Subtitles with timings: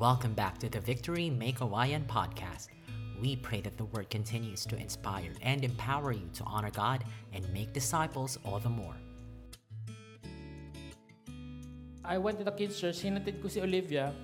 [0.00, 2.68] Welcome back to the Victory Make Hawaiian podcast.
[3.20, 7.44] We pray that the word continues to inspire and empower you to honor God and
[7.52, 8.96] make disciples all the more.
[12.02, 14.14] I went to the kids church, hinatid ko si Olivia.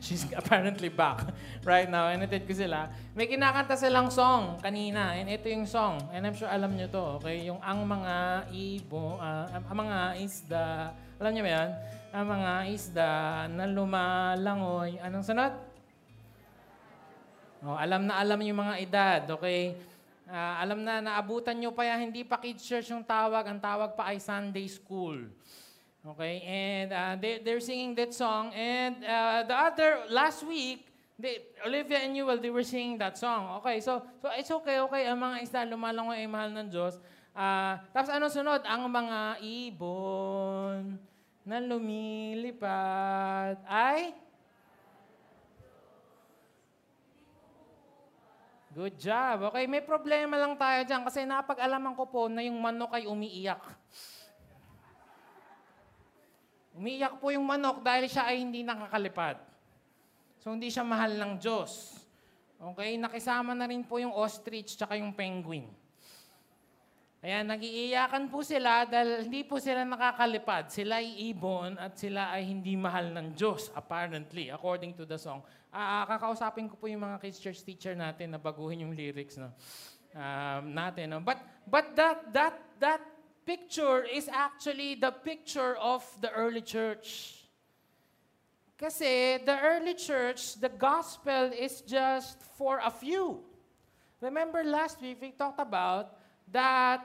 [0.00, 1.28] She's apparently back
[1.62, 2.08] right now.
[2.08, 2.88] Hinatid ko sila.
[3.12, 5.14] May kinakanta silang song kanina.
[5.14, 6.00] And ito yung song.
[6.10, 7.44] And I'm sure alam nyo to, okay?
[7.44, 10.96] Yung ang mga ibo, uh, ang mga isda.
[11.20, 11.70] Alam nyo ba yan?
[12.10, 13.10] Ang mga isda
[13.52, 14.96] na lumalangoy.
[15.04, 15.52] Anong sunod?
[17.60, 19.76] Oh, alam na alam yung mga edad, okay?
[20.24, 23.44] Uh, alam na, naabutan nyo pa yan, hindi pa kids church yung tawag.
[23.44, 25.28] Ang tawag pa ay Sunday school.
[26.00, 28.56] Okay, and uh, they, they're singing that song.
[28.56, 30.88] And uh, the other, last week,
[31.20, 33.60] they, Olivia and Newell, they were singing that song.
[33.60, 35.04] Okay, so, so it's okay, okay.
[35.04, 36.96] Ang mga isda lumalangoy ay mahal ng Diyos.
[37.36, 38.64] Uh, tapos ano sunod?
[38.64, 40.96] Ang mga ibon
[41.44, 44.16] na lumilipad ay...
[48.70, 49.50] Good job.
[49.50, 53.79] Okay, may problema lang tayo dyan kasi napag-alaman ko po na yung manok ay umiiyak.
[56.80, 59.36] Umiiyak po yung manok dahil siya ay hindi nakakalipad.
[60.40, 62.00] So hindi siya mahal ng Diyos.
[62.56, 65.68] Okay, nakisama na rin po yung ostrich tsaka yung penguin.
[67.20, 70.72] Kaya nagiiyakan po sila dahil hindi po sila nakakalipad.
[70.72, 75.44] Sila ay ibon at sila ay hindi mahal ng Diyos, apparently, according to the song.
[75.68, 79.52] Uh, kakausapin ko po yung mga kids church teacher natin na baguhin yung lyrics no?
[80.16, 81.12] uh, natin.
[81.12, 81.20] No?
[81.20, 83.04] But, but that, that, that
[83.46, 87.36] picture is actually the picture of the early church.
[88.78, 93.44] Kasi the early church, the gospel is just for a few.
[94.20, 96.16] Remember last week we talked about
[96.52, 97.04] that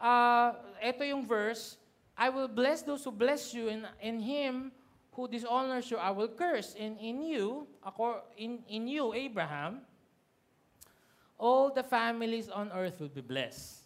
[0.00, 0.52] uh,
[0.84, 1.76] ito yung verse,
[2.16, 4.72] I will bless those who bless you, and in him
[5.12, 6.74] who dishonors you, I will curse.
[6.78, 7.66] And in you,
[8.36, 9.82] in, in you, Abraham,
[11.38, 13.83] all the families on earth will be blessed.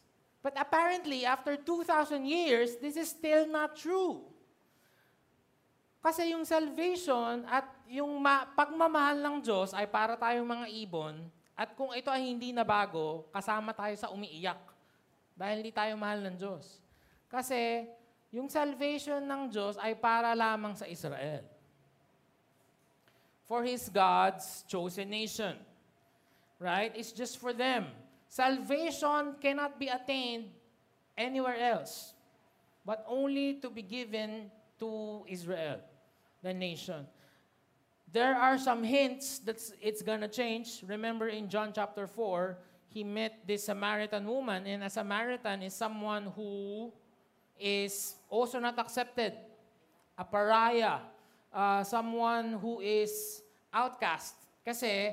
[0.49, 4.25] But apparently, after 2,000 years, this is still not true.
[6.01, 11.21] Kasi yung salvation at yung ma- pagmamahal ng Diyos ay para tayong mga ibon,
[11.53, 14.57] at kung ito ay hindi na bago, kasama tayo sa umiiyak.
[15.37, 16.81] Dahil hindi tayo mahal ng Diyos.
[17.29, 17.85] Kasi
[18.33, 21.45] yung salvation ng Diyos ay para lamang sa Israel.
[23.45, 25.61] For His God's chosen nation.
[26.57, 26.97] Right?
[26.97, 27.93] It's just for them.
[28.29, 30.53] Salvation cannot be attained
[31.17, 32.15] anywhere else,
[32.85, 35.81] but only to be given to Israel,
[36.43, 37.07] the nation.
[38.13, 40.85] There are some hints that it's going to change.
[40.87, 42.57] Remember in John chapter 4,
[42.89, 46.93] he met this Samaritan woman, and a Samaritan is someone who
[47.59, 49.35] is also not accepted,
[50.17, 51.01] a pariah,
[51.53, 54.35] uh, someone who is outcast.
[54.65, 55.13] Kasi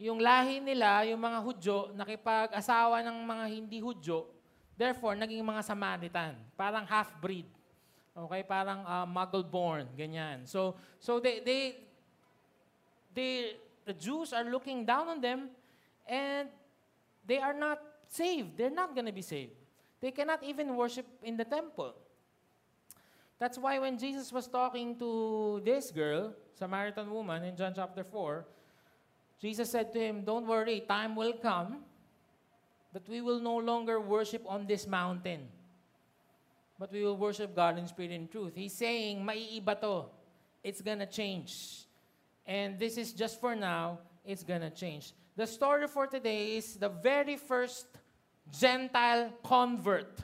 [0.00, 4.24] yung lahi nila, yung mga Hudyo, nakipag-asawa ng mga hindi Hudyo,
[4.72, 6.40] therefore, naging mga Samaritan.
[6.56, 7.44] Parang half-breed.
[8.16, 8.40] Okay?
[8.48, 10.48] Parang uh, muggle-born, ganyan.
[10.48, 11.84] So, so they, they,
[13.12, 15.52] they, the Jews are looking down on them
[16.08, 16.48] and
[17.28, 17.76] they are not
[18.08, 18.56] saved.
[18.56, 19.52] They're not to be saved.
[20.00, 21.92] They cannot even worship in the temple.
[23.36, 28.44] That's why when Jesus was talking to this girl, Samaritan woman, in John chapter 4,
[29.40, 31.80] Jesus said to him, Don't worry, time will come
[32.92, 35.46] that we will no longer worship on this mountain,
[36.78, 38.52] but we will worship God in spirit and truth.
[38.54, 40.04] He's saying, maiiba to.
[40.62, 41.86] It's gonna change.
[42.46, 45.12] And this is just for now, it's gonna change.
[45.36, 47.86] The story for today is the very first
[48.50, 50.20] Gentile convert,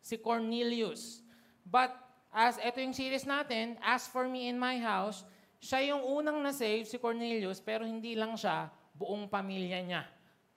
[0.00, 1.20] si Cornelius.
[1.68, 1.92] But
[2.32, 5.24] as ito yung series natin, As for me in my house,
[5.64, 10.04] siya yung unang na-save, si Cornelius, pero hindi lang siya, buong pamilya niya.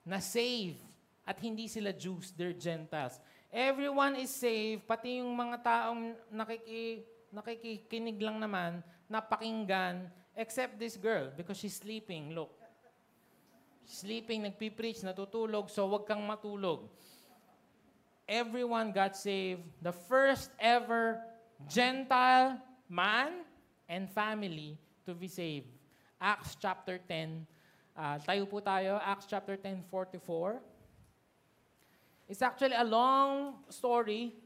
[0.04, 0.76] Na-save.
[1.24, 3.16] At hindi sila Jews, they're Gentiles.
[3.48, 11.32] Everyone is saved, pati yung mga taong nakiki, nakikikinig lang naman, napakinggan, except this girl,
[11.32, 12.36] because she's sleeping.
[12.36, 12.52] Look,
[13.88, 16.84] sleeping, nagpipreach, natutulog, so wag kang matulog.
[18.28, 19.64] Everyone got saved.
[19.80, 21.24] The first ever
[21.64, 22.60] Gentile
[22.92, 23.48] man
[23.88, 24.76] and family
[25.08, 25.72] to be saved.
[26.20, 27.48] Acts chapter 10.
[27.96, 30.60] Uh, tayo po tayo, Acts chapter 10, 44.
[32.28, 34.36] It's actually a long story.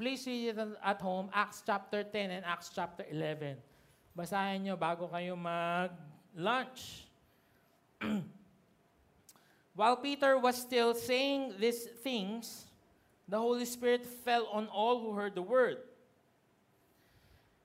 [0.00, 3.60] Please read it at home, Acts chapter 10 and Acts chapter 11.
[4.16, 7.04] Basahin nyo bago kayo mag-lunch.
[9.78, 12.64] While Peter was still saying these things,
[13.28, 15.84] the Holy Spirit fell on all who heard the word.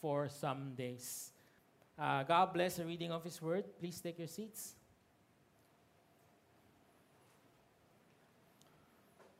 [0.00, 1.30] for some days.
[2.00, 3.64] Uh, God bless the reading of his word.
[3.78, 4.74] Please take your seats.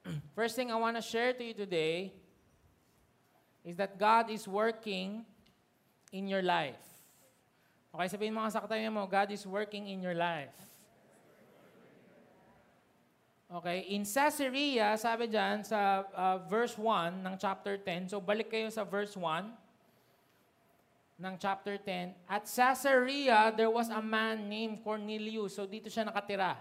[0.37, 2.13] First thing I want to share to you today
[3.65, 5.25] is that God is working
[6.13, 6.81] in your life.
[7.91, 10.55] Okay, sabihin mga saktayo mo, God is working in your life.
[13.51, 18.71] Okay, in Caesarea, sabi dyan sa uh, verse 1 ng chapter 10, so balik kayo
[18.71, 19.70] sa verse 1
[21.21, 22.17] ng chapter 10.
[22.25, 25.61] At Caesarea, there was a man named Cornelius.
[25.61, 26.57] So dito siya nakatira.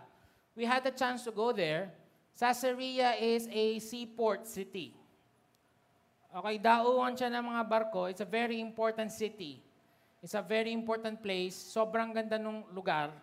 [0.52, 1.88] We had a chance to go there.
[2.36, 5.00] Caesarea is a seaport city.
[6.30, 8.12] Okay, dauan siya ng mga barko.
[8.12, 9.64] It's a very important city.
[10.20, 11.56] It's a very important place.
[11.56, 13.16] Sobrang ganda ng lugar.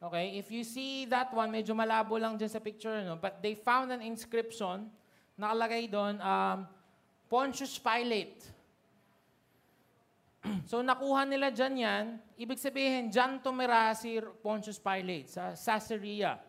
[0.00, 3.20] Okay, if you see that one, medyo malabo lang dyan sa picture, no?
[3.20, 4.88] but they found an inscription,
[5.36, 6.64] nakalagay doon, um,
[7.28, 8.40] Pontius Pilate.
[10.70, 12.04] so nakuha nila dyan yan,
[12.40, 16.40] ibig sabihin, dyan tumira si Pontius Pilate sa Caesarea.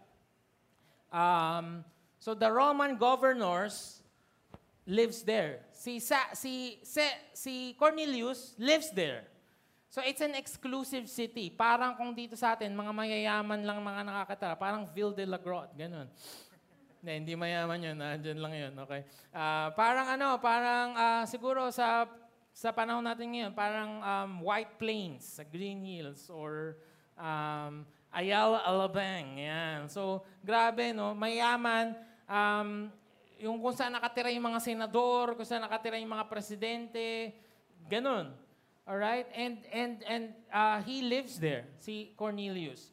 [1.12, 1.84] Um,
[2.16, 4.00] so the Roman governors
[4.88, 5.68] lives there.
[5.76, 7.04] Si, Sa, si, si,
[7.36, 9.28] si Cornelius lives there.
[9.92, 11.52] So it's an exclusive city.
[11.52, 14.56] Parang kung dito sa atin, mga mayayaman lang mga nakakatara.
[14.56, 16.08] Parang Ville de la Grotte, ganun.
[17.04, 17.98] hindi, hindi mayaman yun.
[18.00, 19.04] Diyan lang yun, okay.
[19.36, 22.08] Uh, parang ano, parang uh, siguro sa
[22.52, 26.76] sa panahon natin ngayon, parang um, White Plains, sa Green Hills, or
[27.16, 29.40] um, Ayala Alabang.
[29.40, 29.88] Yan.
[29.88, 31.16] So, grabe, no?
[31.16, 31.96] Mayaman.
[32.28, 32.92] Um,
[33.40, 37.34] yung kung saan nakatira yung mga senador, kung saan nakatira yung mga presidente,
[37.88, 38.36] ganun.
[38.84, 39.26] All right?
[39.32, 42.92] And, and, and uh, he lives there, si Cornelius.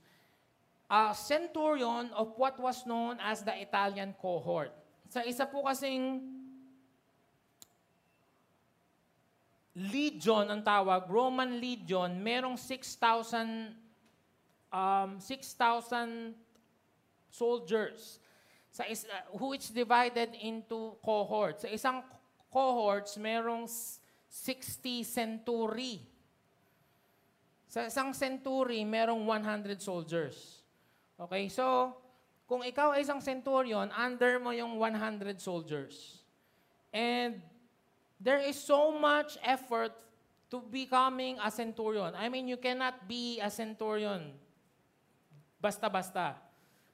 [0.88, 4.72] A centurion of what was known as the Italian cohort.
[5.11, 6.38] Sa isa po kasing
[9.78, 13.70] legion ang tawag, Roman legion, merong 6,000
[14.75, 16.34] um, 6,000
[17.30, 18.19] soldiers
[18.78, 21.64] sa is, uh, which divided into cohorts.
[21.64, 21.98] Sa isang
[22.52, 26.04] cohorts, merong 60 century.
[27.69, 30.62] Sa isang century, merong 100 soldiers.
[31.19, 31.90] Okay, so,
[32.46, 36.22] kung ikaw ay isang centurion, under mo yung 100 soldiers.
[36.94, 37.42] And
[38.20, 39.92] there is so much effort
[40.50, 42.14] to becoming a centurion.
[42.14, 44.32] I mean, you cannot be a centurion
[45.60, 46.34] basta-basta.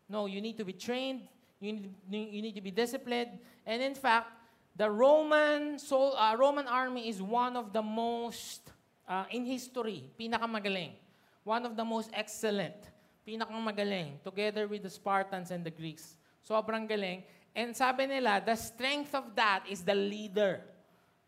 [0.09, 1.29] No, you need to be trained,
[1.61, 4.29] you need, you need to be disciplined, and in fact,
[4.75, 8.75] The Roman so, uh, Roman army is one of the most
[9.07, 10.99] uh, in history, pinakamagaling.
[11.45, 12.75] One of the most excellent,
[13.23, 16.19] pinakamagaling, together with the Spartans and the Greeks.
[16.43, 17.23] Sobrang galing.
[17.55, 20.59] And sabi nila, the strength of that is the leader,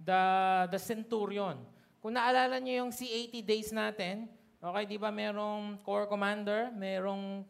[0.00, 0.22] the,
[0.70, 1.60] the centurion.
[2.00, 4.30] Kung naalala niyo yung C80 days natin,
[4.62, 7.42] okay, di ba merong corps commander, merong,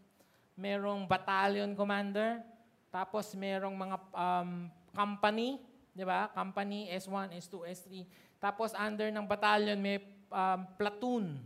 [0.56, 2.41] merong battalion commander,
[2.88, 4.50] tapos merong mga um,
[4.96, 5.60] company,
[5.96, 6.29] Di ba?
[6.29, 7.88] Company, S1, S2, S3.
[8.36, 9.96] Tapos under ng battalion, may
[10.29, 11.41] um, platoon.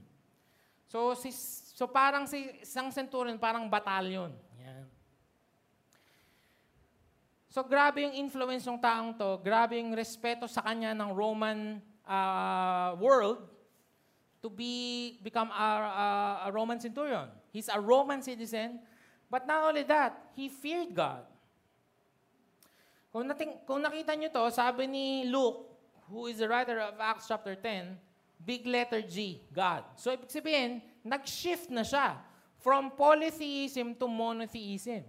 [0.90, 1.30] So, si,
[1.70, 4.34] so parang si isang centurion, parang battalion.
[4.58, 4.90] Yan.
[7.50, 12.94] So grabe yung influence ng taong to, grabe yung respeto sa kanya ng Roman uh,
[12.94, 13.42] world
[14.38, 16.06] to be become a, a,
[16.46, 17.26] a Roman centurion.
[17.50, 18.78] He's a Roman citizen,
[19.26, 21.26] but not only that, he feared God.
[23.10, 25.66] Kung, nating, kung nakita nyo to, sabi ni Luke,
[26.06, 27.98] who is the writer of Acts chapter 10,
[28.38, 29.82] big letter G, God.
[29.98, 32.22] So, ibig sabihin, nag-shift na siya
[32.62, 35.02] from polytheism to monotheism.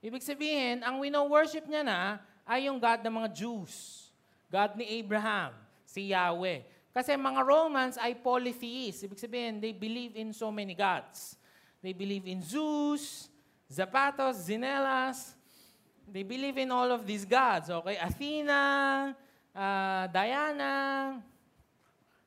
[0.00, 2.00] Ibig sabihin, ang wino-worship niya na
[2.48, 4.08] ay yung God ng mga Jews.
[4.48, 5.54] God ni Abraham,
[5.84, 6.64] si Yahweh.
[6.90, 9.06] Kasi mga Romans ay polytheists.
[9.06, 11.38] Ibig sabihin, they believe in so many gods.
[11.84, 13.30] They believe in Zeus,
[13.70, 15.38] Zapatos, Zinelas,
[16.10, 17.94] They believe in all of these gods, okay?
[17.94, 19.14] Athena,
[19.54, 21.22] uh, Diana,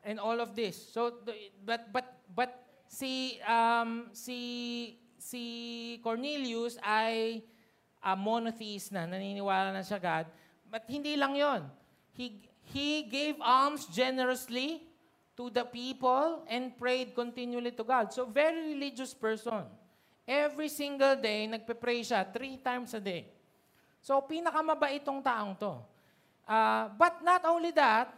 [0.03, 0.79] and all of this.
[0.79, 1.19] So,
[1.67, 5.43] but but but si um, si si
[5.99, 7.43] Cornelius ay
[8.03, 10.25] a monotheist na, naniniwala na siya God.
[10.67, 11.63] But hindi lang 'yon.
[12.11, 14.83] He he gave alms generously
[15.39, 18.11] to the people and prayed continually to God.
[18.13, 19.65] So very religious person.
[20.23, 23.27] Every single day, nagpe-pray siya three times a day.
[23.99, 25.79] So pinakamabait itong taong to.
[26.47, 28.11] Uh, but not only that,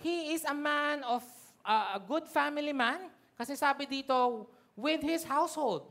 [0.00, 1.24] he is a man of
[1.64, 3.08] uh, a good family man.
[3.36, 5.88] Kasi sabi dito, with his household.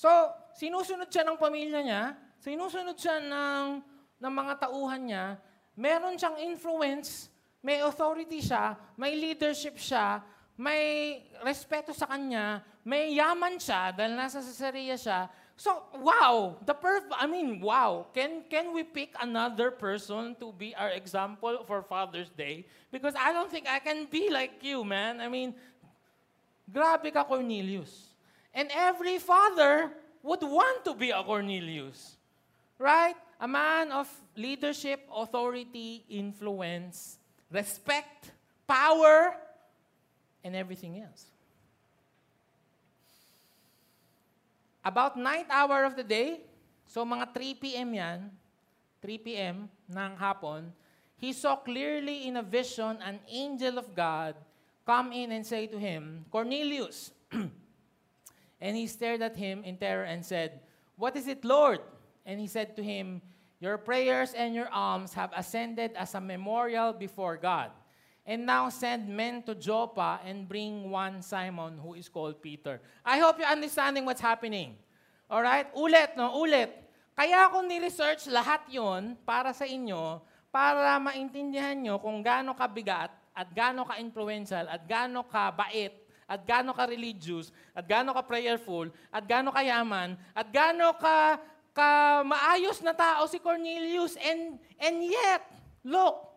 [0.00, 0.08] So,
[0.56, 3.84] sinusunod siya ng pamilya niya, sinusunod siya ng,
[4.16, 5.36] ng mga tauhan niya,
[5.76, 7.28] meron siyang influence,
[7.60, 10.24] may authority siya, may leadership siya,
[10.56, 15.28] may respeto sa kanya, may yaman siya dahil nasa Caesarea siya.
[15.60, 18.08] So, wow, the perf- I mean, wow.
[18.16, 22.64] Can can we pick another person to be our example for Father's Day?
[22.88, 25.20] Because I don't think I can be like you, man.
[25.20, 25.52] I mean,
[26.64, 28.09] grabe ka Cornelius.
[28.54, 29.90] And every father
[30.22, 32.16] would want to be a Cornelius.
[32.78, 33.14] Right?
[33.40, 37.18] A man of leadership, authority, influence,
[37.50, 38.32] respect,
[38.66, 39.36] power,
[40.44, 41.26] and everything else.
[44.84, 46.40] About ninth hour of the day,
[46.86, 47.94] so mga 3 p.m.
[47.94, 48.30] yan,
[49.02, 49.68] 3 p.m.
[49.92, 50.72] ng hapon,
[51.20, 54.34] he saw clearly in a vision an angel of God
[54.88, 57.12] come in and say to him, Cornelius.
[58.60, 60.60] and he stared at him in terror and said,
[60.96, 61.80] What is it, Lord?
[62.24, 63.22] And he said to him,
[63.58, 67.72] Your prayers and your alms have ascended as a memorial before God.
[68.26, 72.80] And now send men to Joppa and bring one Simon who is called Peter.
[73.04, 74.76] I hope you're understanding what's happening.
[75.28, 75.66] All right?
[75.74, 76.36] Ulit, no?
[76.36, 76.70] Ulit.
[77.16, 83.48] Kaya ako ni-research lahat yon para sa inyo, para maintindihan nyo kung gaano kabigat at
[83.52, 85.99] gaano ka-influential at gaano ka-bait
[86.30, 91.42] at gaano ka-religious at gaano ka-prayerful at gaano kayaman at gaano ka,
[91.74, 95.42] ka maayos na tao si Cornelius and, and yet,
[95.82, 96.30] look,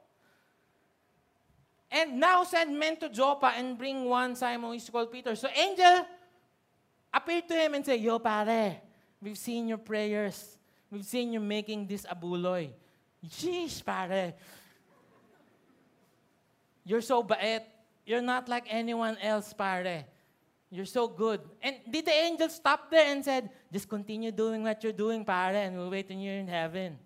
[1.94, 5.36] And now send men to Joppa and bring one Simon who is called Peter.
[5.36, 6.08] So angel
[7.14, 8.82] appeared to him and said, Yo, pare,
[9.22, 10.58] we've seen your prayers.
[10.90, 12.70] We've seen you making this abuloy.
[13.24, 14.34] Jeez, pare.
[16.84, 17.62] You're so bait.
[18.04, 20.06] You're not like anyone else, pare.
[20.74, 21.40] You're so good.
[21.62, 25.70] And did the angel stop there and said, just continue doing what you're doing, pare,
[25.70, 26.98] and we'll wait on you in heaven?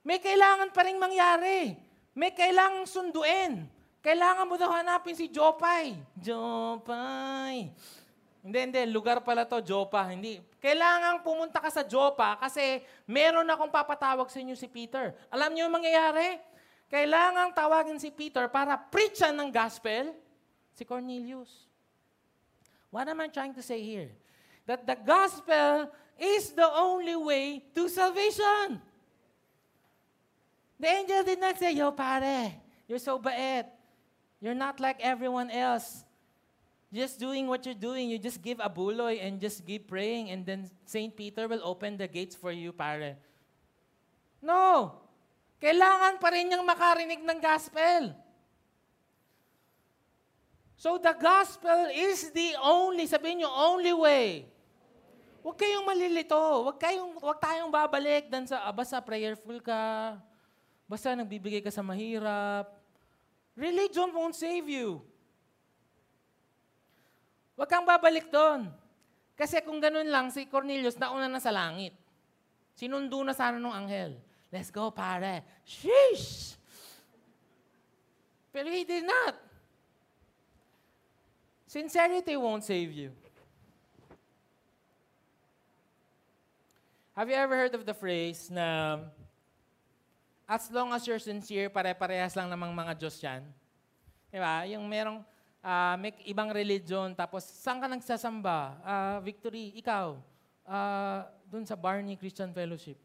[0.00, 1.76] May kailangan pa rin mangyari.
[2.16, 3.68] May kailangan sunduin.
[4.00, 5.92] Kailangan mo daw hanapin si Jopay.
[6.16, 7.68] Jopay.
[8.40, 8.82] Hindi, hindi.
[8.88, 10.08] Lugar pala to, Jopa.
[10.08, 10.40] Hindi.
[10.56, 15.12] Kailangan pumunta ka sa Jopa kasi meron akong papatawag sa inyo si Peter.
[15.28, 16.40] Alam niyo yung mangyayari?
[16.90, 20.10] Kailangan tawagin si Peter para preachan ng gospel
[20.74, 21.70] si Cornelius.
[22.90, 24.10] What am I trying to say here?
[24.66, 25.86] That the gospel
[26.18, 28.82] is the only way to salvation.
[30.82, 32.58] The angel did not say, Yo, pare,
[32.90, 33.70] you're so bait.
[34.42, 36.02] You're not like everyone else.
[36.90, 40.42] Just doing what you're doing, you just give a buloy and just keep praying and
[40.42, 41.14] then St.
[41.14, 43.14] Peter will open the gates for you, pare.
[44.42, 44.98] No!
[45.60, 48.16] Kailangan pa rin niyang makarinig ng gospel.
[50.80, 54.48] So the gospel is the only, sabihin niyo, only way.
[55.44, 56.64] Huwag kayong malilito.
[56.64, 60.16] Huwag, kayong, huwag tayong babalik dan sa, ah, basta prayerful ka,
[60.88, 62.80] basta nagbibigay ka sa mahirap,
[63.60, 65.04] Religion won't save you.
[67.60, 68.72] Huwag kang babalik doon.
[69.36, 71.92] Kasi kung ganun lang, si Cornelius nauna na sa langit.
[72.72, 74.16] Sinundo na sana ng anghel.
[74.50, 75.42] Let's go, pare.
[75.62, 76.58] Sheesh!
[78.52, 79.38] Pero he did not.
[81.70, 83.14] Sincerity won't save you.
[87.14, 88.98] Have you ever heard of the phrase na
[90.50, 93.46] As long as you're sincere, pare-parehas lang namang mga Diyos yan.
[94.34, 94.66] Di ba?
[94.66, 95.22] Yung merong
[95.62, 98.74] uh, may ibang religion, tapos saan ka nagsasamba?
[98.82, 100.18] Uh, victory, ikaw.
[100.66, 102.98] Uh, Doon sa Barney Christian Fellowship.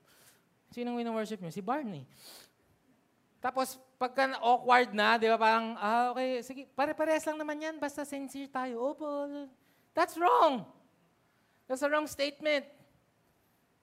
[0.76, 1.48] Sinong wino-worship nyo?
[1.48, 2.04] Si Barney.
[3.40, 8.04] Tapos, pagka awkward na, di ba, parang, ah, okay, sige, pare-parehas lang naman yan, basta
[8.04, 8.92] sincere tayo.
[8.92, 9.08] Opo.
[9.96, 10.68] That's wrong.
[11.64, 12.68] That's a wrong statement.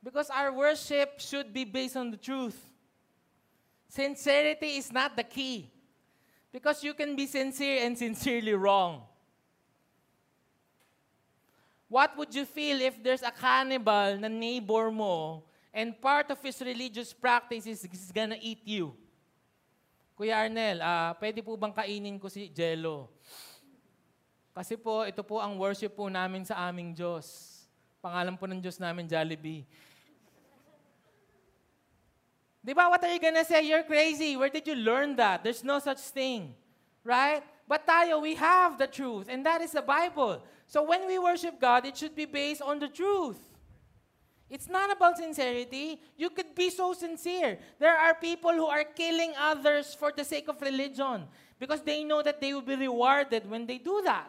[0.05, 2.61] Because our worship should be based on the truth.
[3.89, 5.73] Sincerity is not the key.
[6.53, 9.09] Because you can be sincere and sincerely wrong.
[11.89, 16.61] What would you feel if there's a cannibal na neighbor mo and part of his
[16.61, 18.93] religious practice is he's gonna eat you?
[20.13, 23.09] Kuya Arnel, uh, pwede po bang kainin ko si Jello?
[24.53, 27.57] Kasi po, ito po ang worship po namin sa aming Diyos.
[28.05, 29.65] Pangalan po ng Diyos namin, Jollibee.
[32.63, 33.65] Di ba, what are you gonna say?
[33.65, 34.37] You're crazy.
[34.37, 35.43] Where did you learn that?
[35.43, 36.55] There's no such thing.
[37.03, 37.43] Right?
[37.67, 40.45] But tayo, we have the truth, and that is the Bible.
[40.69, 43.41] So when we worship God, it should be based on the truth.
[44.53, 45.97] It's not about sincerity.
[46.13, 47.57] You could be so sincere.
[47.81, 51.25] There are people who are killing others for the sake of religion
[51.59, 54.29] because they know that they will be rewarded when they do that.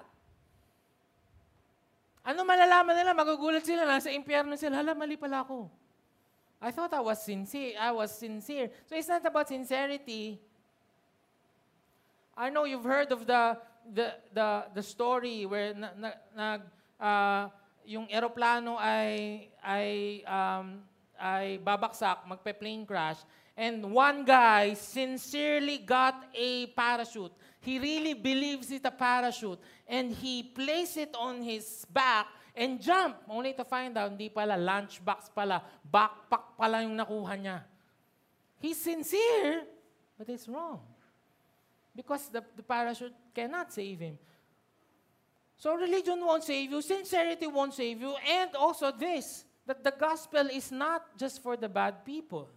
[2.24, 3.12] Ano malalaman nila?
[3.12, 4.80] Magugulat sila, nasa impyerno sila.
[4.80, 5.68] Hala, mali pala ako.
[6.64, 7.76] I thought I was sincere.
[7.76, 8.72] I was sincere.
[8.88, 10.40] So it's not about sincerity.
[12.32, 13.60] I know you've heard of the
[13.92, 16.62] the the, the story where na, na, nag
[16.96, 17.52] uh,
[17.86, 20.82] yung eroplano ay ay um,
[21.20, 23.22] ay babaksak, magpe-plane crash,
[23.56, 27.32] and one guy sincerely got a parachute.
[27.64, 33.18] He really believes it's a parachute, and he placed it on his back and jump,
[33.30, 37.64] only to find out, hindi pala, lunchbox pala, backpack pala yung nakuha niya.
[38.60, 39.66] He's sincere,
[40.18, 40.80] but it's wrong.
[41.96, 44.18] Because the, the parachute cannot save him.
[45.58, 50.50] So religion won't save you, sincerity won't save you, and also this, that the gospel
[50.52, 52.52] is not just for the bad people.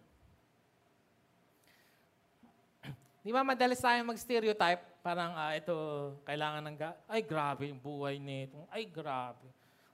[3.25, 4.83] Di ba madalas tayo mag-stereotype?
[5.07, 5.71] Parang, ah, ito,
[6.27, 6.77] kailangan ng...
[6.83, 8.59] Ga- Ay, grabe yung buhay nito.
[8.75, 9.47] Ay, grabe.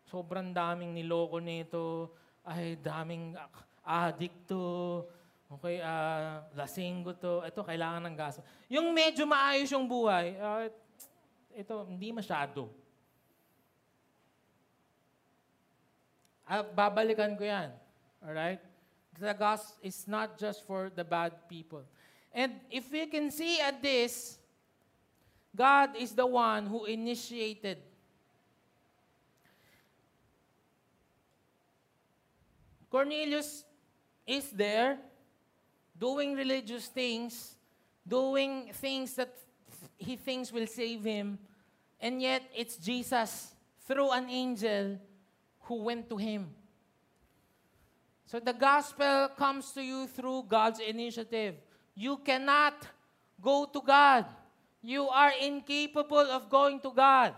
[0.09, 2.09] Sobrang daming niloko nito.
[2.41, 3.37] Ay, daming
[3.85, 5.05] adikto.
[5.53, 7.45] Okay, uh, lasinggo to.
[7.45, 8.41] Ito, kailangan ng gas.
[8.73, 10.73] Yung medyo maayos yung buhay, uh,
[11.53, 12.73] ito, hindi masyado.
[16.53, 17.73] Uh, babalikan ko yan.
[18.21, 18.61] Alright?
[19.17, 21.81] The gospel is not just for the bad people.
[22.29, 24.37] And if we can see at this,
[25.57, 27.81] God is the one who initiated
[32.93, 33.65] Cornelius
[34.27, 34.99] is there
[35.99, 37.57] doing religious things,
[38.07, 39.33] doing things that
[39.97, 41.39] he thinks will save him,
[41.99, 43.55] and yet it's Jesus
[43.89, 45.01] through an angel
[45.63, 46.49] who went to him.
[48.27, 51.57] So the gospel comes to you through God's initiative.
[51.95, 52.87] You cannot
[53.41, 54.25] go to God.
[54.81, 57.35] You are incapable of going to God.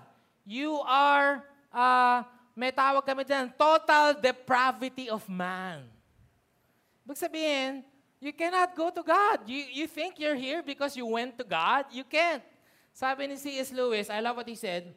[0.47, 1.43] You are
[1.75, 2.23] uh,
[2.55, 5.83] may tawag kami dyan, total depravity of man.
[7.05, 7.83] Ibig sabihin,
[8.23, 9.45] you cannot go to God.
[9.45, 11.85] You, you think you're here because you went to God?
[11.91, 12.41] You can't.
[12.95, 13.75] Sabi ni C.S.
[13.75, 14.95] Lewis, I love what he said,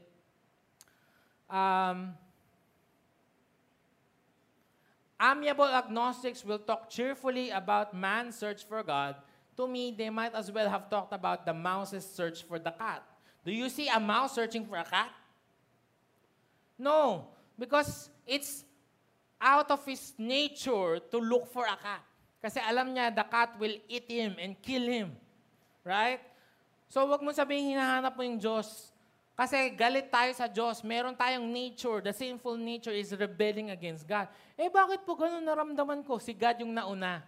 [1.50, 2.14] um,
[5.18, 9.16] Amiable agnostics will talk cheerfully about man's search for God.
[9.58, 13.02] To me, they might as well have talked about the mouse's search for the cat.
[13.44, 15.10] Do you see a mouse searching for a cat?
[16.78, 17.26] No.
[17.58, 18.64] Because it's
[19.42, 22.06] out of his nature to look for a cat.
[22.38, 25.18] Kasi alam niya, the cat will eat him and kill him.
[25.82, 26.22] Right?
[26.88, 28.94] So, wag mo sabihin hinahanap mo yung Diyos.
[29.38, 30.82] Kasi galit tayo sa Diyos.
[30.82, 32.02] Meron tayong nature.
[32.02, 34.26] The sinful nature is rebelling against God.
[34.58, 36.18] Eh, bakit po ganun naramdaman ko?
[36.18, 37.22] Si God yung nauna.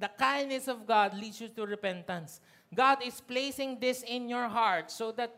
[0.00, 2.40] The kindness of God leads you to repentance.
[2.72, 5.28] God is placing this in your heart so that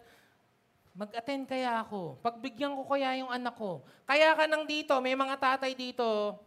[0.95, 2.23] mag-attend kaya ako?
[2.23, 3.83] Pagbigyan ko kaya yung anak ko?
[4.07, 6.39] Kaya ka nang dito, may mga tatay dito,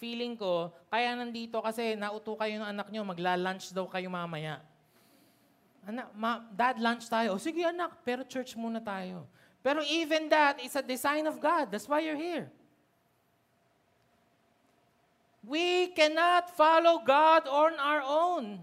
[0.00, 4.64] feeling ko, kaya nandito kasi nauto kayo ng anak nyo, magla-lunch daw kayo mamaya.
[5.82, 7.34] Anak, ma, dad, lunch tayo.
[7.34, 9.26] O sige anak, pero church muna tayo.
[9.62, 11.70] Pero even that is a design of God.
[11.70, 12.50] That's why you're here.
[15.42, 18.62] We cannot follow God on our own.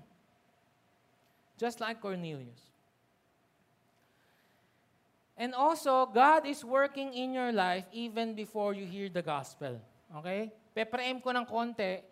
[1.60, 2.72] Just like Cornelius.
[5.40, 9.80] And also, God is working in your life even before you hear the gospel.
[10.20, 10.52] Okay?
[10.76, 12.04] Pepreem ko ng konti.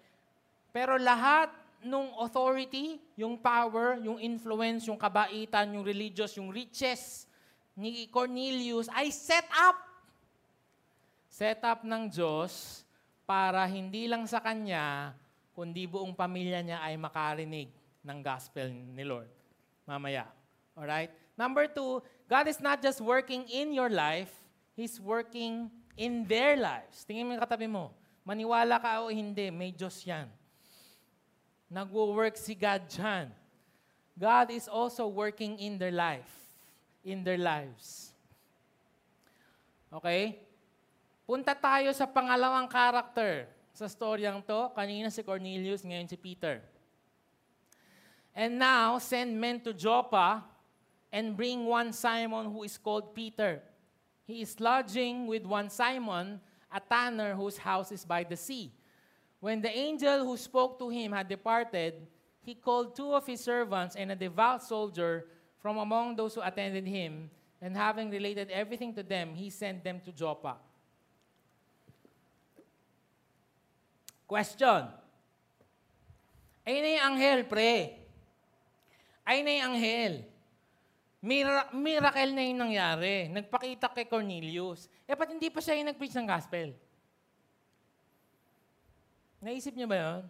[0.72, 1.52] Pero lahat
[1.84, 7.28] nung authority, yung power, yung influence, yung kabaitan, yung religious, yung riches
[7.78, 9.78] ni Cornelius ay set up.
[11.30, 12.82] Set up ng Diyos
[13.30, 15.14] para hindi lang sa kanya,
[15.54, 17.70] kundi buong pamilya niya ay makarinig
[18.02, 19.30] ng gospel ni Lord.
[19.86, 20.26] Mamaya.
[20.74, 21.14] Alright?
[21.38, 24.34] Number two, God is not just working in your life,
[24.74, 27.06] He's working in their lives.
[27.06, 27.94] Tingin mo yung katabi mo.
[28.22, 30.30] Maniwala ka o hindi, may Diyos yan.
[31.68, 33.28] Nagwo-work si God dyan.
[34.18, 36.32] God is also working in their life.
[37.04, 38.12] In their lives.
[39.92, 40.40] Okay?
[41.28, 44.72] Punta tayo sa pangalawang character sa storyang to.
[44.72, 46.64] Kanina si Cornelius, ngayon si Peter.
[48.32, 50.46] And now, send men to Joppa
[51.12, 53.62] and bring one Simon who is called Peter.
[54.30, 58.70] He is lodging with one Simon, a tanner whose house is by the sea.
[59.40, 62.08] When the angel who spoke to him had departed,
[62.42, 65.28] he called two of his servants and a devout soldier
[65.62, 67.30] from among those who attended him,
[67.62, 70.58] and having related everything to them, he sent them to Joppa.
[74.28, 74.88] Question.
[76.68, 77.96] Ayun na yung anghel, pre.
[79.24, 80.14] Ayun na yung anghel.
[81.24, 83.32] Mira- miracle na yung nangyari.
[83.32, 84.92] Nagpakita kay Cornelius.
[85.08, 86.76] Eh, ba't hindi pa siya yung nag-preach ng gospel?
[89.48, 90.22] Naisip niyo ba yun?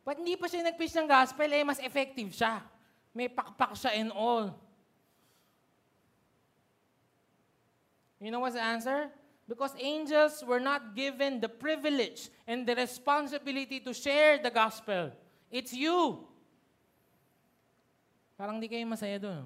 [0.00, 1.52] Ba't hindi pa siya nag-preach ng gospel?
[1.52, 2.64] Eh, mas effective siya.
[3.12, 4.56] May pakpak siya and all.
[8.24, 9.12] You know what's the answer?
[9.44, 15.12] Because angels were not given the privilege and the responsibility to share the gospel.
[15.52, 16.24] It's you.
[18.40, 19.44] Parang di kayo masaya doon.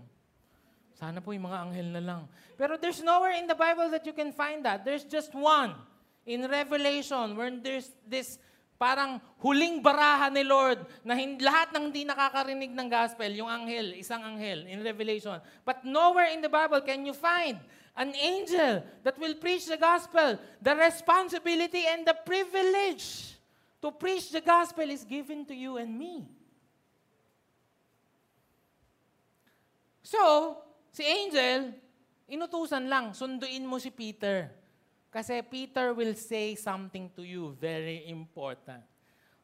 [0.94, 2.22] Sana po yung mga anghel na lang.
[2.54, 4.86] Pero there's nowhere in the Bible that you can find that.
[4.86, 5.74] There's just one.
[6.22, 8.38] In Revelation, when there's this
[8.82, 14.26] parang huling baraha ni Lord na lahat ng hindi nakakarinig ng gospel, yung anghel, isang
[14.26, 15.38] anghel in Revelation.
[15.62, 17.62] But nowhere in the Bible can you find
[17.94, 20.34] an angel that will preach the gospel.
[20.58, 23.38] The responsibility and the privilege
[23.78, 26.26] to preach the gospel is given to you and me.
[30.02, 30.58] So,
[30.90, 31.70] si angel,
[32.26, 34.50] inutusan lang, sunduin mo si Peter.
[35.12, 38.80] Kasi Peter will say something to you very important.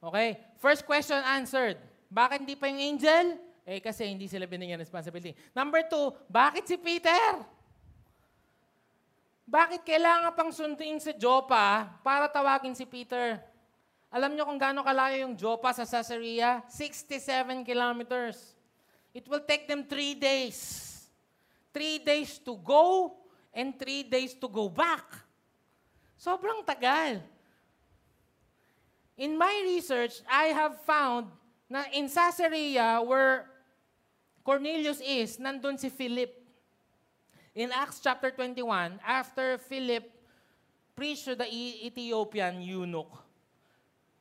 [0.01, 0.41] Okay?
[0.57, 1.77] First question answered.
[2.09, 3.37] Bakit hindi pa yung angel?
[3.69, 5.37] Eh, kasi hindi sila binigyan responsibility.
[5.53, 7.45] Number two, bakit si Peter?
[9.45, 13.37] Bakit kailangan pang sunduin sa Joppa para tawagin si Peter?
[14.09, 16.65] Alam niyo kung gaano kalayo yung Joppa sa Caesarea?
[16.73, 18.57] 67 kilometers.
[19.13, 20.89] It will take them three days.
[21.77, 23.13] Three days to go
[23.53, 25.28] and three days to go back.
[26.19, 27.23] Sobrang tagal.
[29.15, 31.31] In my research, I have found
[31.71, 33.47] na in Caesarea where
[34.43, 36.35] Cornelius is, nandun si Philip.
[37.55, 40.07] In Acts chapter 21, after Philip
[40.95, 43.11] preached to the E- Ethiopian eunuch,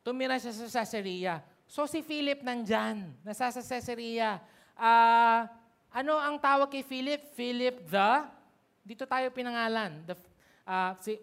[0.06, 1.42] tumira siya sa Caesarea.
[1.66, 4.42] So si Philip nandyan, nasa sa Caesarea.
[4.78, 5.50] Ah,
[5.90, 7.34] ano ang tawag kay Philip?
[7.34, 8.26] Philip the,
[8.86, 10.16] dito tayo pinangalan, the,
[10.66, 11.18] ah, si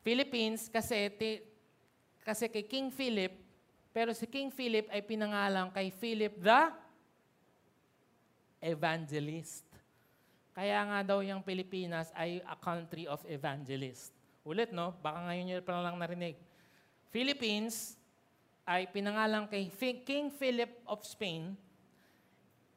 [0.00, 1.42] Philippines kasi, ti-
[2.24, 3.32] kasi kay King Philip,
[3.92, 6.72] pero si King Philip ay pinangalan kay Philip the
[8.60, 9.64] Evangelist.
[10.52, 14.12] Kaya nga daw yung Pilipinas ay a country of evangelists.
[14.44, 14.92] Ulit, no?
[15.00, 16.36] Baka ngayon nyo pa lang narinig.
[17.08, 17.96] Philippines
[18.68, 19.72] ay pinangalan kay
[20.04, 21.56] King Philip of Spain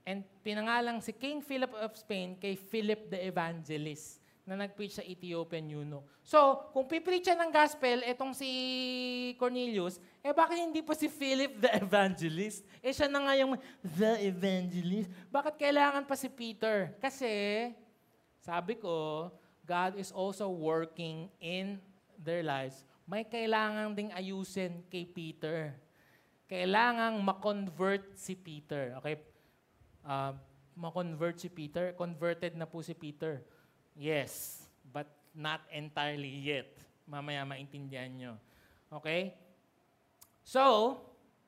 [0.07, 5.63] and pinangalan si King Philip of Spain kay Philip the Evangelist na nag-preach sa Ethiopian
[5.71, 6.03] eunuch.
[6.19, 8.49] So, kung pipreach ng gospel, etong si
[9.39, 12.67] Cornelius, eh bakit hindi pa si Philip the Evangelist?
[12.83, 15.07] Eh siya na nga yung the Evangelist.
[15.31, 16.91] Bakit kailangan pa si Peter?
[16.99, 17.31] Kasi,
[18.43, 19.31] sabi ko,
[19.63, 21.79] God is also working in
[22.19, 22.83] their lives.
[23.07, 25.71] May kailangan ding ayusin kay Peter.
[26.51, 28.99] Kailangang ma-convert si Peter.
[28.99, 29.23] Okay?
[30.03, 30.35] Uh,
[30.75, 31.95] ma-convert si Peter.
[31.95, 33.39] Converted na po si Peter.
[33.93, 36.69] Yes, but not entirely yet.
[37.05, 38.33] Mamaya maintindihan nyo.
[38.89, 39.33] Okay?
[40.45, 40.97] So,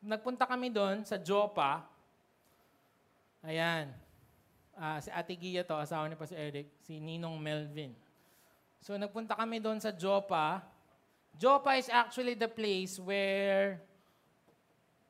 [0.01, 1.85] nagpunta kami doon sa Joppa.
[3.41, 3.89] Ayan.
[4.75, 7.95] Ah, si Ate Gia to, asawa ni Pastor Eric, si Ninong Melvin.
[8.83, 10.61] So, nagpunta kami doon sa Joppa.
[11.35, 13.81] Joppa is actually the place where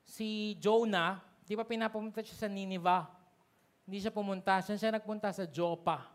[0.05, 3.03] si Jonah, di ba pinapumunta siya sa Nineveh?
[3.85, 4.63] Hindi siya pumunta.
[4.63, 6.14] Siya siya nagpunta sa Joppa.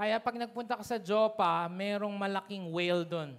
[0.00, 3.36] Kaya pag nagpunta ka sa Joppa, merong malaking whale doon.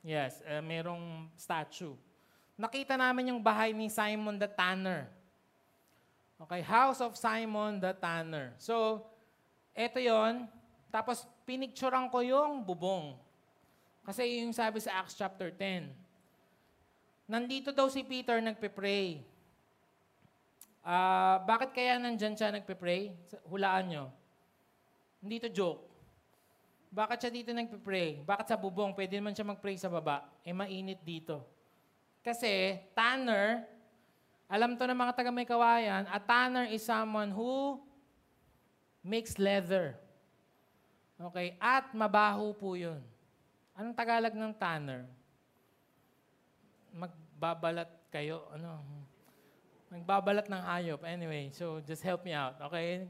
[0.00, 1.92] Yes, uh, merong statue.
[2.56, 5.12] Nakita namin yung bahay ni Simon the Tanner.
[6.40, 8.56] Okay, House of Simon the Tanner.
[8.56, 9.04] So,
[9.76, 10.48] eto yon.
[10.88, 13.20] Tapos, pinicturean ko yung bubong.
[14.08, 15.92] Kasi yung sabi sa Acts chapter 10.
[17.28, 19.20] Nandito daw si Peter nagpe-pray.
[20.80, 23.12] Ah, bakit kaya nandyan siya nagpe-pray?
[23.44, 24.06] Hulaan nyo.
[25.18, 25.82] Hindi to joke.
[26.88, 28.24] Bakit siya dito nagpe-pray?
[28.24, 28.96] Bakit sa bubong?
[28.96, 30.24] Pwede naman siya mag-pray sa baba.
[30.40, 31.44] Eh, mainit dito.
[32.24, 33.68] Kasi, tanner,
[34.48, 37.76] alam to ng mga taga may kawayan, a tanner is someone who
[39.04, 40.00] makes leather.
[41.20, 41.60] Okay?
[41.60, 43.04] At mabaho po yun.
[43.76, 45.04] Anong Tagalog ng tanner?
[46.96, 48.80] Magbabalat kayo, ano?
[49.92, 51.00] Magbabalat ng hayop.
[51.04, 52.56] Anyway, so just help me out.
[52.72, 53.04] Okay?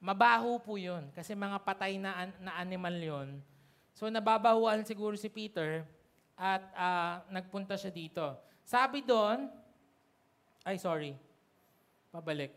[0.00, 1.12] Mabaho po yun.
[1.12, 3.28] Kasi mga patay na, na animal yon.
[3.92, 5.84] So nababahuan siguro si Peter
[6.40, 8.24] at ah, nagpunta siya dito.
[8.64, 9.52] Sabi doon,
[10.64, 11.12] ay sorry,
[12.08, 12.56] pabalik.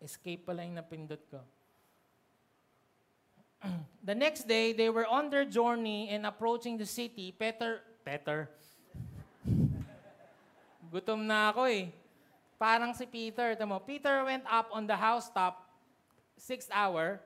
[0.00, 1.40] Escape pala yung napindot ko.
[4.08, 7.32] the next day, they were on their journey and approaching the city.
[7.32, 8.48] Peter, Peter,
[10.92, 11.88] gutom na ako eh.
[12.60, 13.80] Parang si Peter, tamo.
[13.82, 15.63] Peter went up on the housetop,
[16.36, 17.20] sixth hour,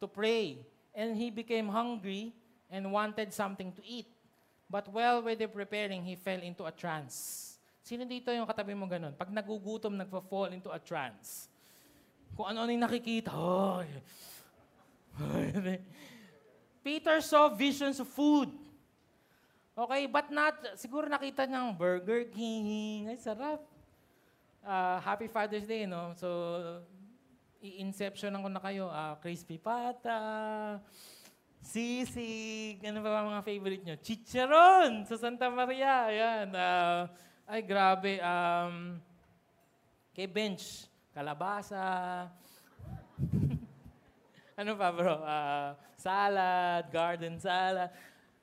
[0.00, 0.60] to pray.
[0.94, 2.32] And he became hungry
[2.70, 4.06] and wanted something to eat.
[4.70, 7.56] But while they were preparing, he fell into a trance.
[7.84, 9.12] Sino dito yung katabi mo ganun?
[9.12, 11.52] Pag nagugutom, nagpa-fall into a trance.
[12.32, 13.30] Kung ano-ano yung nakikita.
[13.30, 13.84] Oh,
[16.82, 18.50] Peter saw visions of food.
[19.74, 23.10] Okay, but not, siguro nakita niyang Burger King.
[23.10, 23.62] Ay, sarap.
[24.64, 26.14] Uh, happy Father's Day, no?
[26.16, 26.28] So,
[27.64, 28.92] i-inception ko na kayo.
[28.92, 30.20] Uh, crispy pata,
[31.64, 33.96] sisig, ano ba mga favorite nyo?
[34.04, 36.12] Chicharon sa Santa Maria.
[36.12, 36.48] Ayan.
[36.52, 37.08] Uh,
[37.48, 38.20] ay, grabe.
[38.20, 39.00] Um,
[40.12, 40.84] kay Bench,
[41.16, 42.28] kalabasa.
[44.60, 45.24] ano pa bro?
[45.24, 47.88] Uh, salad, garden salad.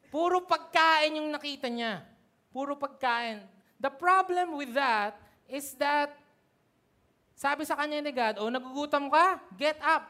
[0.09, 2.01] Puro pagkain yung nakita niya.
[2.49, 3.45] Puro pagkain.
[3.77, 6.20] The problem with that is that
[7.41, 9.41] sabi sa kanya ni God, oh, nagugutom ka?
[9.57, 10.05] Get up.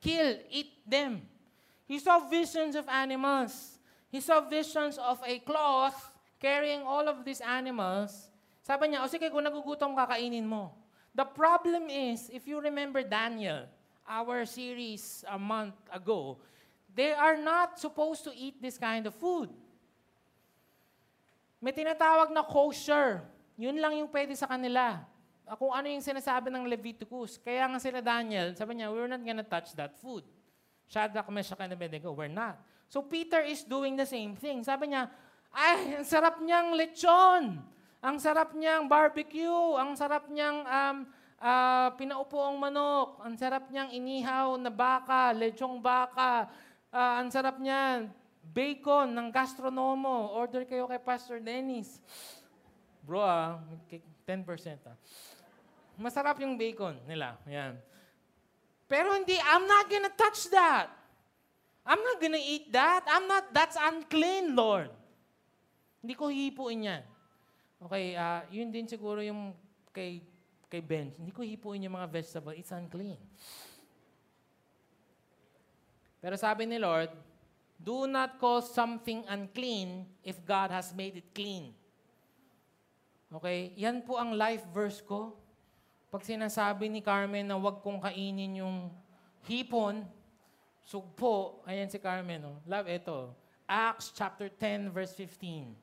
[0.00, 1.20] Kill, eat them.
[1.84, 3.76] He saw visions of animals.
[4.08, 5.92] He saw visions of a cloth
[6.40, 8.32] carrying all of these animals.
[8.64, 10.72] Sabi niya, o oh, sige, kung nagugutom ka, kainin mo.
[11.12, 13.68] The problem is, if you remember Daniel,
[14.08, 16.40] our series a month ago,
[16.96, 19.52] they are not supposed to eat this kind of food.
[21.60, 23.20] May tinatawag na kosher.
[23.60, 25.04] Yun lang yung pwede sa kanila.
[25.44, 27.36] Kung ano yung sinasabi ng Leviticus.
[27.36, 30.24] Kaya nga sila Daniel, sabi niya, we're not gonna touch that food.
[30.88, 32.56] Shadrach, Meshach, and Abednego, we're not.
[32.88, 34.64] So Peter is doing the same thing.
[34.64, 35.12] Sabi niya,
[35.54, 37.60] ay, ang sarap niyang lechon.
[38.04, 39.76] Ang sarap niyang barbecue.
[39.76, 40.96] Ang sarap niyang um,
[41.38, 43.20] uh, pinaupoong manok.
[43.20, 46.48] Ang sarap niyang inihaw na baka, lechong baka.
[46.88, 48.08] Uh, ang sarap niyan,
[48.50, 50.32] bacon ng gastronomo.
[50.34, 52.00] Order kayo kay Pastor Dennis.
[53.04, 53.60] Bro, ah,
[54.24, 54.96] 10% ah.
[55.98, 57.38] Masarap yung bacon nila.
[57.46, 57.78] Yan.
[58.90, 60.90] Pero hindi, I'm not gonna touch that.
[61.84, 63.04] I'm not gonna eat that.
[63.08, 64.90] I'm not, that's unclean, Lord.
[66.04, 67.02] Hindi ko hihipuin yan.
[67.84, 69.52] Okay, uh, yun din siguro yung
[69.92, 70.24] kay
[70.72, 72.56] kay Ben, hindi ko hipuin yung mga vegetable.
[72.56, 73.20] It's unclean.
[76.24, 77.12] Pero sabi ni Lord,
[77.76, 81.76] do not call something unclean if God has made it clean.
[83.28, 83.76] Okay?
[83.76, 85.36] Yan po ang life verse ko.
[86.14, 88.86] Pag sinasabi ni Carmen na huwag kong kainin yung
[89.50, 90.06] hipon,
[90.86, 92.62] sugpo, ayan si Carmen, no?
[92.70, 93.34] love ito.
[93.66, 95.74] Acts chapter 10 verse 15.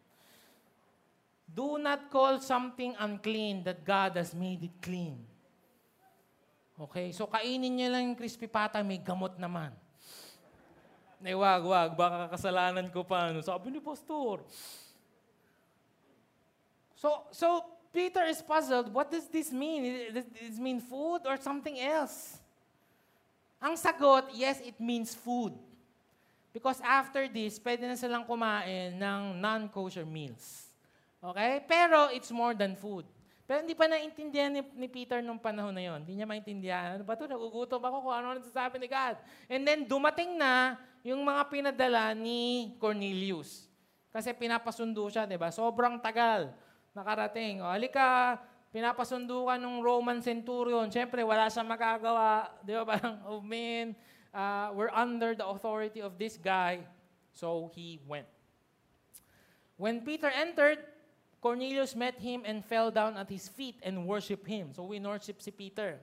[1.52, 5.20] Do not call something unclean that God has made it clean.
[6.80, 7.12] Okay?
[7.12, 9.76] So, kainin niyo lang yung crispy pata, may gamot naman.
[11.20, 11.92] Ay, wag, wag.
[12.00, 13.36] Baka kasalanan ko pa.
[13.36, 13.44] Ano?
[13.44, 14.48] Sabi ni Pastor.
[16.96, 18.88] So, so Peter is puzzled.
[18.92, 20.16] What does this mean?
[20.16, 22.40] Does this mean food or something else?
[23.60, 25.54] Ang sagot, yes, it means food.
[26.56, 30.72] Because after this, pwede na silang kumain ng non-kosher meals.
[31.22, 31.64] Okay?
[31.68, 33.06] Pero it's more than food.
[33.46, 36.00] Pero hindi pa naintindihan ni, ni Peter nung panahon na yon.
[36.08, 36.96] Hindi niya maintindihan.
[36.96, 37.28] Ano ba ito?
[37.28, 39.20] Nagugutom ako kung ano nasasabi ni God.
[39.52, 43.68] And then dumating na yung mga pinadala ni Cornelius.
[44.12, 45.52] Kasi pinapasundo siya, di ba?
[45.52, 46.52] Sobrang tagal
[46.96, 47.64] nakarating.
[47.64, 48.40] O, halika,
[48.72, 50.88] pinapasundo ka ng Roman centurion.
[50.92, 52.52] Siyempre, wala siyang magagawa.
[52.66, 52.86] Di ba?
[52.86, 53.96] Parang, oh man,
[54.36, 56.84] uh, we're under the authority of this guy.
[57.32, 58.28] So he went.
[59.80, 60.78] When Peter entered,
[61.42, 64.78] Cornelius met him and fell down at his feet and worshiped him.
[64.78, 65.98] So we worship si Peter.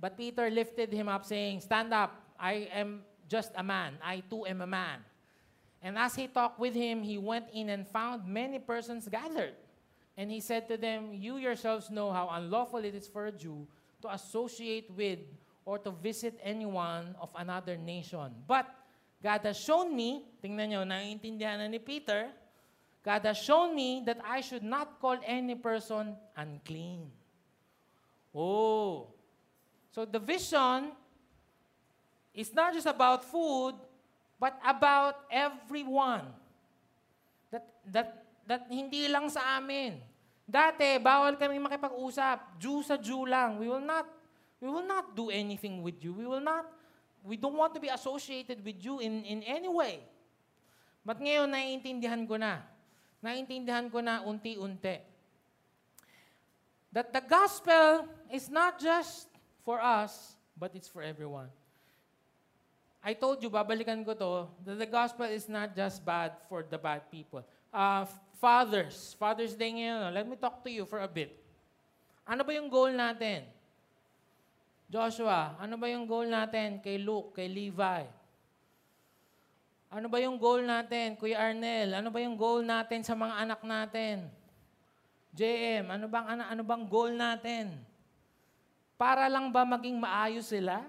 [0.00, 3.98] But Peter lifted him up saying, Stand up, I am just a man.
[4.00, 5.04] I too am a man.
[5.82, 9.54] And as he talked with him, he went in and found many persons gathered.
[10.16, 13.66] And he said to them, You yourselves know how unlawful it is for a Jew
[14.02, 15.20] to associate with
[15.64, 18.34] or to visit anyone of another nation.
[18.46, 18.66] But
[19.22, 22.30] God has shown me, tingnan nyo, naiintindihan na ni Peter,
[23.04, 27.10] God has shown me that I should not call any person unclean.
[28.34, 29.08] Oh.
[29.90, 30.92] So the vision
[32.34, 33.74] is not just about food,
[34.38, 36.26] but about everyone.
[37.50, 38.08] That, that,
[38.46, 39.98] that hindi lang sa amin.
[40.48, 42.56] Dati, bawal kami makipag-usap.
[42.56, 43.60] Jew sa Jew lang.
[43.60, 44.08] We will not,
[44.62, 46.16] we will not do anything with you.
[46.16, 46.64] We will not,
[47.20, 50.00] we don't want to be associated with you in, in any way.
[51.04, 52.64] But ngayon, naiintindihan ko na
[53.22, 54.98] naintindihan ko na unti-unti.
[56.94, 59.28] That the gospel is not just
[59.62, 61.52] for us, but it's for everyone.
[63.02, 66.76] I told you, babalikan ko to, that the gospel is not just bad for the
[66.76, 67.46] bad people.
[67.70, 68.04] Uh,
[68.42, 71.34] fathers, Father's Day ngayon, let me talk to you for a bit.
[72.26, 73.46] Ano ba yung goal natin?
[74.88, 78.08] Joshua, ano ba yung goal natin kay Luke, kay Levi?
[79.88, 81.96] Ano ba yung goal natin, Kuya Arnel?
[81.96, 84.28] Ano ba yung goal natin sa mga anak natin?
[85.32, 87.72] JM, ano bang ano, ano bang goal natin?
[89.00, 90.84] Para lang ba maging maayos sila?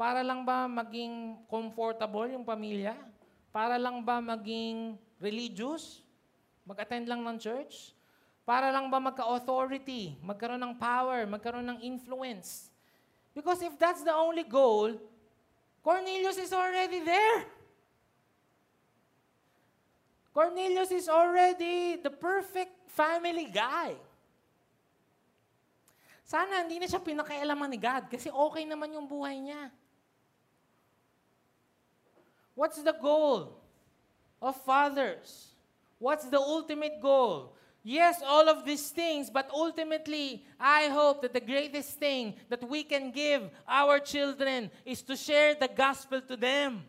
[0.00, 2.96] Para lang ba maging comfortable yung pamilya?
[3.52, 6.00] Para lang ba maging religious?
[6.64, 7.92] Mag-attend lang ng church?
[8.48, 12.72] Para lang ba magka-authority, magkaroon ng power, magkaroon ng influence?
[13.36, 14.96] Because if that's the only goal,
[15.84, 17.44] Cornelius is already there.
[20.32, 23.92] Cornelius is already the perfect family guy.
[26.24, 29.68] Sana hindi na siya pinakailaman ni God kasi okay naman yung buhay niya.
[32.54, 33.56] What's the goal
[34.40, 35.48] of fathers?
[35.98, 37.54] What's the ultimate goal?
[37.82, 42.84] Yes, all of these things, but ultimately, I hope that the greatest thing that we
[42.84, 46.82] can give our children is to share the gospel to them.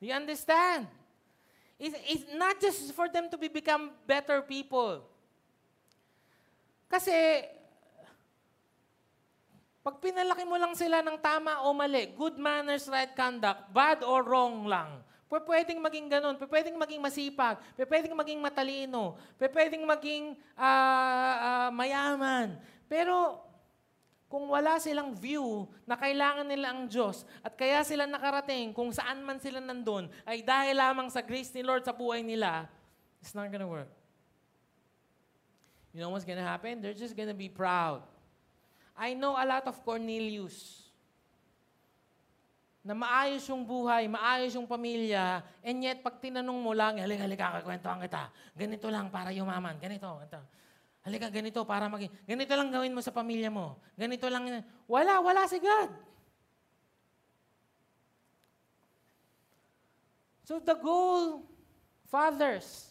[0.00, 0.88] Do you understand?
[1.78, 5.04] It's, it's not just for them to be become better people.
[6.90, 7.44] Kasi,
[9.88, 14.20] pag pinalaki mo lang sila ng tama o mali, good manners, right conduct, bad or
[14.20, 15.00] wrong lang,
[15.32, 22.60] pwedeng maging ganun, pwedeng maging masipag, pwedeng maging matalino, pwedeng maging uh, uh, mayaman.
[22.84, 23.40] Pero
[24.28, 29.24] kung wala silang view na kailangan nila ang Diyos at kaya sila nakarating kung saan
[29.24, 32.68] man sila nandun ay dahil lamang sa grace ni Lord sa buhay nila,
[33.24, 33.88] it's not gonna work.
[35.96, 36.84] You know what's gonna happen?
[36.84, 38.04] They're just gonna be proud.
[38.98, 40.90] I know a lot of Cornelius
[42.82, 47.46] na maayos yung buhay, maayos yung pamilya, and yet pag tinanong mo lang, halika, halika,
[47.62, 48.32] kakwentuhan kita.
[48.58, 49.78] Ganito lang para yumaman.
[49.78, 50.40] Ganito, ganito.
[51.06, 53.78] Halika, ganito para maging, ganito lang gawin mo sa pamilya mo.
[53.94, 55.90] Ganito lang, wala, wala si God.
[60.48, 61.44] So the goal,
[62.08, 62.88] fathers,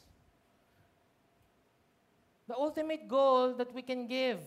[2.46, 4.40] the ultimate goal that we can give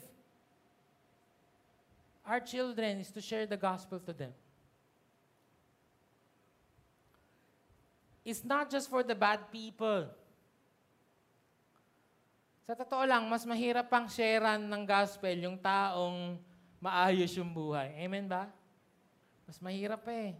[2.24, 4.32] our children is to share the gospel to them.
[8.24, 10.06] is not just for the bad people.
[12.68, 16.38] Sa totoo lang, mas mahirap pang sharean ng gospel yung taong
[16.78, 17.90] maayos yung buhay.
[17.98, 18.46] Amen ba?
[19.48, 20.38] Mas mahirap eh.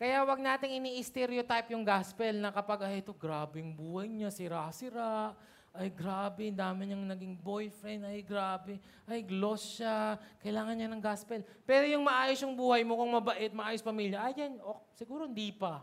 [0.00, 5.36] Kaya wag nating ini-stereotype yung gospel na kapag, ay, ito, grabe yung buhay niya, sira-sira,
[5.74, 8.78] ay, grabe, dami niyang naging boyfriend, ay, grabe,
[9.10, 11.42] ay, gloss siya, kailangan niya ng gospel.
[11.66, 15.50] Pero yung maayos yung buhay mo, kung mabait, maayos pamilya, ay, yan, oh, siguro hindi
[15.50, 15.82] pa.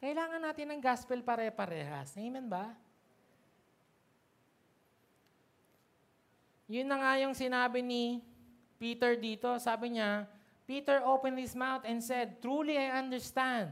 [0.00, 2.16] Kailangan natin ng gospel pare-parehas.
[2.16, 2.72] Amen ba?
[6.66, 8.24] Yun na nga yung sinabi ni
[8.80, 9.52] Peter dito.
[9.60, 10.24] Sabi niya,
[10.64, 13.70] Peter opened his mouth and said, Truly I understand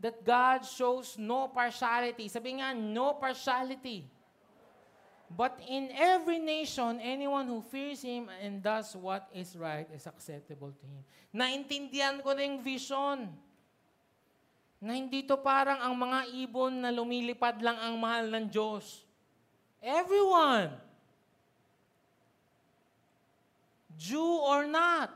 [0.00, 2.32] that God shows no partiality.
[2.32, 4.08] Sabi nga, no partiality.
[5.30, 10.74] But in every nation, anyone who fears Him and does what is right is acceptable
[10.74, 11.02] to Him.
[11.30, 13.30] Naintindihan ko na yung vision
[14.82, 19.06] na hindi to parang ang mga ibon na lumilipad lang ang mahal ng Diyos.
[19.78, 20.74] Everyone.
[23.94, 25.14] Jew or not.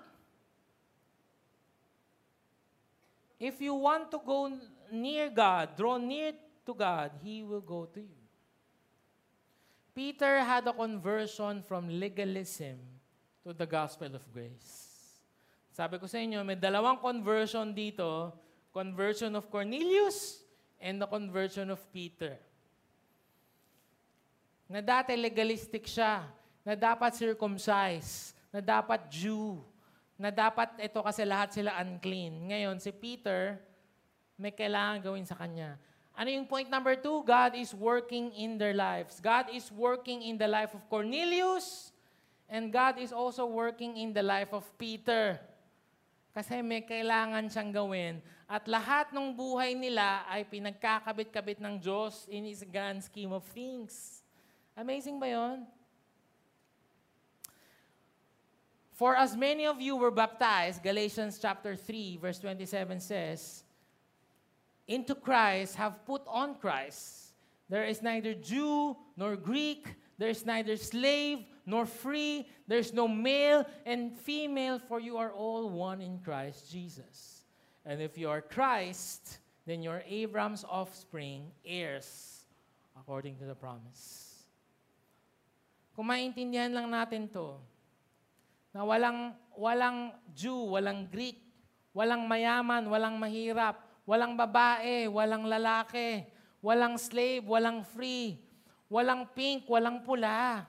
[3.43, 4.53] If you want to go
[4.95, 8.24] near God, draw near to God, He will go to you.
[9.95, 12.83] Peter had a conversion from legalism
[13.47, 14.91] to the gospel of grace.
[15.71, 18.35] Sabi ko sa inyo, may dalawang conversion dito
[18.75, 20.43] conversion of Cornelius
[20.83, 22.35] and the conversion of Peter.
[24.67, 26.27] Na dati legalistic siya,
[26.67, 29.63] na dapat circumcised, na dapat Jew,
[30.19, 32.51] na dapat ito kasi lahat sila unclean.
[32.51, 33.63] Ngayon, si Peter,
[34.35, 35.79] may kailangan gawin sa kanya.
[36.15, 37.27] Ano yung point number two?
[37.27, 39.19] God is working in their lives.
[39.19, 41.91] God is working in the life of Cornelius,
[42.47, 45.43] and God is also working in the life of Peter.
[46.31, 48.15] Kasi may kailangan siyang gawin
[48.47, 54.23] at lahat ng buhay nila ay pinagkakabit-kabit ng Diyos in His grand scheme of things.
[54.79, 55.67] Amazing ba yon?
[58.95, 63.64] For as many of you were baptized, Galatians chapter 3, verse 27 says,
[64.87, 67.33] into Christ have put on Christ.
[67.69, 72.47] There is neither Jew nor Greek, There is neither slave nor free.
[72.67, 77.43] There is no male and female, for you are all one in Christ Jesus.
[77.85, 82.47] And if you are Christ, then you are Abraham's offspring, heirs,
[82.97, 84.47] according to the promise.
[85.95, 87.59] Kung maintindihan lang natin to,
[88.75, 91.39] na walang, walang Jew, walang Greek,
[91.95, 96.29] walang mayaman, walang mahirap, walang babae, walang lalaki,
[96.61, 98.45] walang slave, walang free,
[98.95, 100.63] Walang pink, walang pula.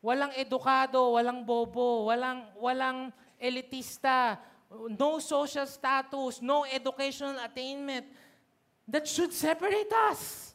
[0.00, 4.40] Walang edukado, walang bobo, walang walang elitista,
[4.98, 8.06] no social status, no educational attainment.
[8.88, 10.54] That should separate us.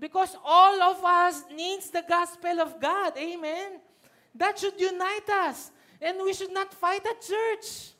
[0.00, 3.14] Because all of us needs the gospel of God.
[3.20, 3.84] Amen.
[4.34, 5.70] That should unite us.
[6.00, 7.92] And we should not fight at church.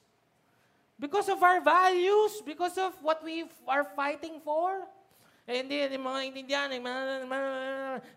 [1.01, 4.85] Because of our values, because of what we are fighting for.
[5.49, 6.69] Eh, hindi, hindi mga intindihan.
[6.77, 6.81] Eh,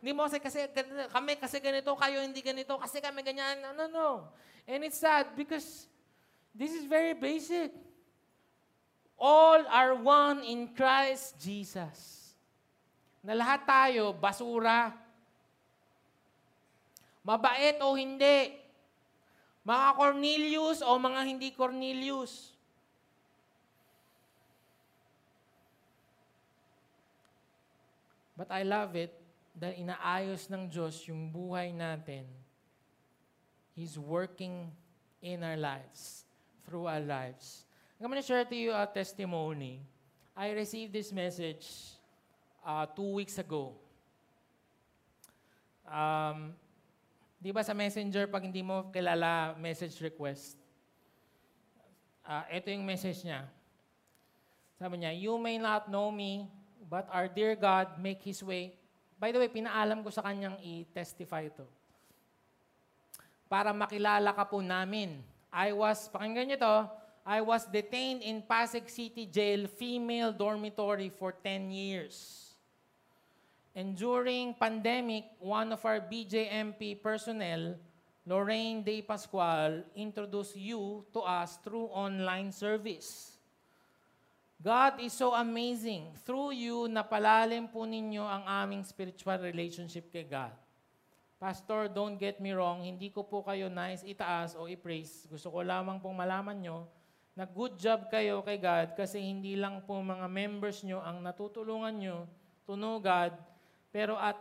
[0.04, 0.68] hindi mo kasi, kasi,
[1.08, 3.64] kami kasi ganito, kayo hindi ganito, kasi kami ganyan.
[3.64, 4.10] No, no, no.
[4.68, 5.88] And it's sad because
[6.52, 7.72] this is very basic.
[9.16, 12.36] All are one in Christ Jesus.
[13.24, 14.92] Na lahat tayo, basura.
[17.24, 18.60] Mabait o hindi.
[19.64, 22.53] Mga Cornelius o mga hindi Cornelius.
[28.34, 29.14] But I love it
[29.54, 32.26] dahil inaayos ng Diyos yung buhay natin.
[33.78, 34.74] He's working
[35.22, 36.26] in our lives,
[36.66, 37.66] through our lives.
[38.02, 39.80] I'm to share to you a testimony.
[40.36, 41.96] I received this message
[42.66, 43.78] uh, two weeks ago.
[45.88, 46.58] Um,
[47.38, 50.58] di ba sa messenger, pag hindi mo kilala message request,
[52.26, 53.46] uh, ito yung message niya.
[54.76, 56.50] Sabi niya, You may not know me,
[56.94, 58.78] But our dear God make His way.
[59.18, 61.66] By the way, pinaalam ko sa kanyang i-testify ito.
[63.50, 65.18] Para makilala ka po namin.
[65.50, 66.86] I was, pakinggan niyo to,
[67.26, 72.54] I was detained in Pasig City Jail female dormitory for 10 years.
[73.74, 77.74] And during pandemic, one of our BJMP personnel,
[78.22, 83.33] Lorraine De Pascual, introduced you to us through online service.
[84.64, 86.16] God is so amazing.
[86.24, 90.56] Through you, napalalim po ninyo ang aming spiritual relationship kay God.
[91.36, 95.28] Pastor, don't get me wrong, hindi ko po kayo nice itaas o i-praise.
[95.28, 96.88] Gusto ko lamang pong malaman nyo
[97.36, 102.00] na good job kayo kay God kasi hindi lang po mga members nyo ang natutulungan
[102.00, 102.24] nyo
[102.64, 103.36] to know God,
[103.92, 104.40] pero at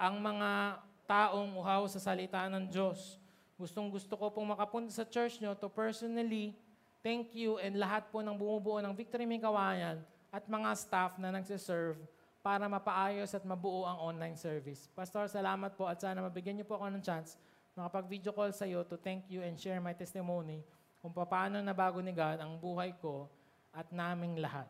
[0.00, 3.20] ang mga taong uhaw sa salita ng Diyos.
[3.60, 6.56] Gustong gusto ko pong makapunta sa church nyo to personally
[6.98, 10.02] Thank you and lahat po ng bumubuo ng Victory May Kawayan
[10.34, 11.96] at mga staff na nagsiserve
[12.42, 14.90] para mapaayos at mabuo ang online service.
[14.92, 17.38] Pastor, salamat po at sana mabigyan niyo po ako ng chance
[17.78, 20.66] makapag-video call sa iyo to thank you and share my testimony
[20.98, 23.30] kung paano nabago ni God ang buhay ko
[23.70, 24.66] at naming lahat.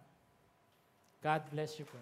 [1.25, 1.97] God bless you po.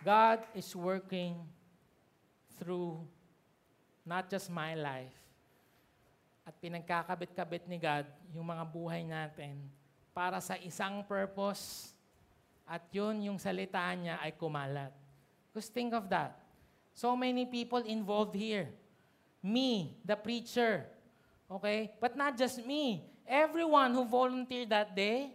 [0.00, 1.44] God is working
[2.56, 3.04] through
[4.04, 5.16] not just my life.
[6.44, 8.04] At pinagkakabit-kabit ni God
[8.36, 9.56] yung mga buhay natin
[10.12, 11.96] para sa isang purpose
[12.68, 14.92] at yun yung salita niya ay kumalat.
[15.56, 16.36] Just think of that.
[16.92, 18.68] So many people involved here.
[19.40, 20.84] Me, the preacher.
[21.48, 21.96] Okay?
[21.98, 23.08] But not just me.
[23.24, 25.32] Everyone who volunteered that day,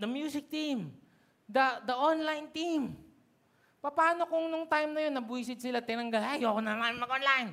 [0.00, 0.92] the music team,
[1.48, 2.96] the, the online team,
[3.84, 7.52] Paano kung nung time na yun, nabuisit sila, tinanggal, ay, ayoko na naman mag-online.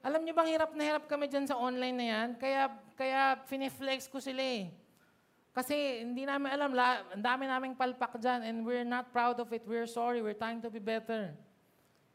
[0.00, 2.28] Alam niyo bang hirap na hirap kami dyan sa online na yan?
[2.40, 4.72] Kaya, kaya finiflex ko sila eh.
[5.52, 9.52] Kasi hindi namin alam, la, ang dami naming palpak dyan and we're not proud of
[9.52, 9.60] it.
[9.68, 11.36] We're sorry, we're trying to be better.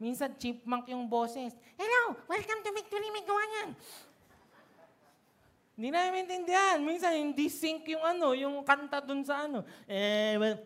[0.02, 1.54] Minsan, chipmunk yung boses.
[1.78, 3.70] Hello, welcome to Victory Magawayan.
[5.78, 6.78] Hindi namin intindihan.
[6.82, 9.62] Minsan, hindi sync yung ano, yung kanta dun sa ano.
[9.86, 10.58] Eh, well,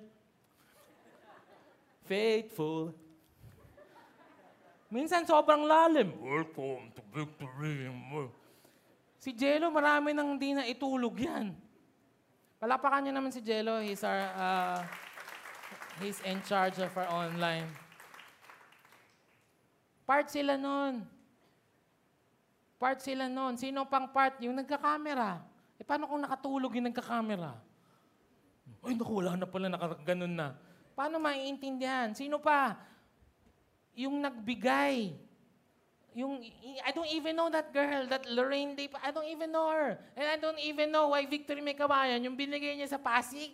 [2.08, 2.96] faithful.
[4.88, 6.16] Minsan sobrang lalim.
[6.24, 7.92] Welcome to victory.
[9.20, 11.52] Si Jello, marami nang hindi na itulog yan.
[12.58, 13.84] Palapakan niyo naman si Jello.
[13.84, 14.80] He's, our, uh,
[16.00, 17.68] he's in charge of our online.
[20.08, 21.04] Part sila nun.
[22.80, 23.60] Part sila nun.
[23.60, 24.40] Sino pang part?
[24.40, 25.44] Yung nagka-camera.
[25.76, 27.60] E paano kung nakatulog yung nagka-camera?
[28.88, 30.48] Ay, naku, wala na pala, nakaganon na.
[30.98, 32.18] Paano maiintindihan?
[32.18, 32.74] Sino pa?
[33.94, 35.14] Yung nagbigay.
[36.18, 36.42] yung,
[36.82, 40.02] I don't even know that girl, that Lorraine Day, I don't even know her.
[40.18, 43.54] And I don't even know why Victory May Kabayan, yung binigay niya sa Pasig.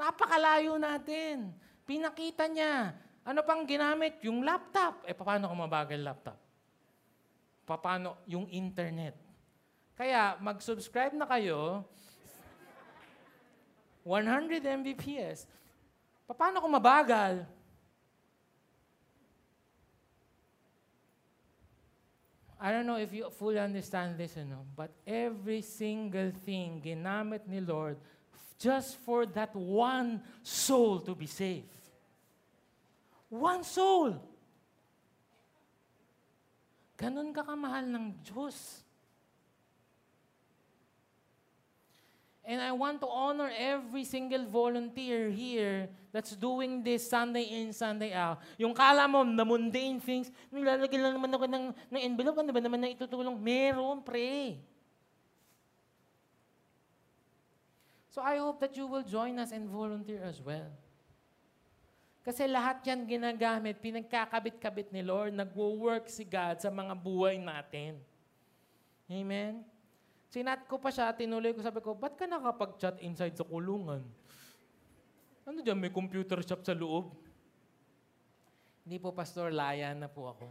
[0.00, 1.52] Napakalayo natin.
[1.84, 2.96] Pinakita niya.
[3.20, 4.16] Ano pang ginamit?
[4.24, 5.04] Yung laptop.
[5.04, 6.40] Eh, paano kung mabagal laptop?
[7.68, 9.12] Paano yung internet?
[9.92, 11.84] Kaya, mag-subscribe na kayo.
[14.08, 15.44] 100 Mbps.
[16.26, 17.44] Paano kung mabagal?
[22.62, 27.58] I don't know if you fully understand this, know, but every single thing ginamit ni
[27.58, 27.98] Lord
[28.62, 31.66] just for that one soul to be saved.
[33.26, 34.22] One soul.
[36.94, 38.81] Ganon ka kamahal ng Diyos.
[42.42, 48.10] And I want to honor every single volunteer here that's doing this Sunday in, Sunday
[48.10, 48.42] out.
[48.58, 52.58] Yung kala mo, the mundane things, nilalagyan lang naman ako ng, ng envelope, ano ba
[52.58, 53.38] naman na itutulong?
[53.38, 54.58] Meron, pre.
[58.10, 60.68] So I hope that you will join us and volunteer as well.
[62.26, 68.02] Kasi lahat yan ginagamit, pinagkakabit-kabit ni Lord, nagwo-work si God sa mga buhay natin.
[69.06, 69.62] Amen?
[70.32, 74.00] Sinat ko pa siya, tinuloy ko, sabi ko, ba't ka nakapag-chat inside sa kulungan?
[75.44, 77.12] Ano dyan, may computer shop sa loob?
[78.80, 80.48] Hindi po, Pastor, layan na po ako.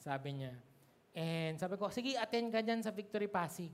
[0.00, 0.56] Sabi niya.
[1.12, 3.68] And sabi ko, sige, attend ka dyan sa Victory Pasig.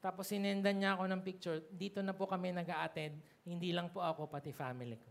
[0.00, 1.60] Tapos sinendan niya ako ng picture.
[1.68, 5.10] Dito na po kami nag attend Hindi lang po ako, pati family ko.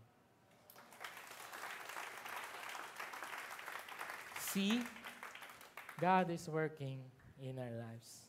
[4.50, 4.82] See,
[6.02, 6.98] God is working
[7.38, 8.25] in our lives.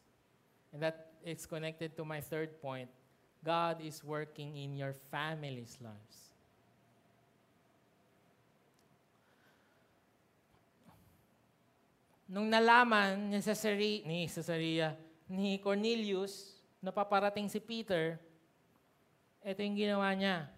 [0.74, 2.90] And that is connected to my third point.
[3.44, 6.28] God is working in your family's lives.
[12.28, 15.00] Nung nalaman ni Caesarea, ni Caesarea,
[15.32, 18.20] ni Cornelius, na paparating si Peter,
[19.40, 20.52] ito yung ginawa niya.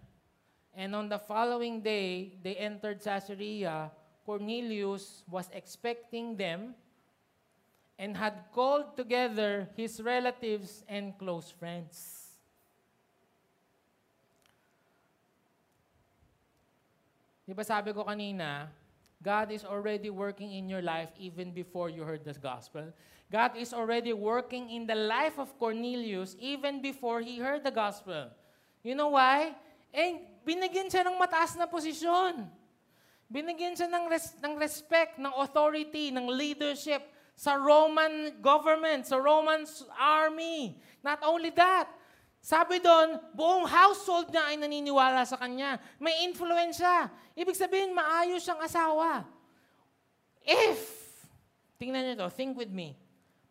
[0.74, 3.94] And on the following day, they entered Caesarea.
[4.26, 6.74] Cornelius was expecting them
[8.00, 12.32] and had called together his relatives and close friends.
[17.44, 18.72] Di sabi ko kanina,
[19.20, 22.88] God is already working in your life even before you heard the gospel.
[23.28, 28.32] God is already working in the life of Cornelius even before he heard the gospel.
[28.80, 29.52] You know why?
[29.92, 32.48] Eh, binigyan siya ng mataas na posisyon.
[33.28, 37.04] Binigyan siya ng, res- ng respect, ng authority, ng leadership
[37.38, 39.64] sa Roman government, sa Roman
[39.96, 40.76] army.
[41.00, 41.88] Not only that,
[42.40, 45.76] sabi doon, buong household niya ay naniniwala sa kanya.
[46.00, 47.12] May influensya.
[47.36, 49.28] Ibig sabihin, maayos siyang asawa.
[50.40, 50.80] If,
[51.76, 52.96] tingnan niyo to, think with me.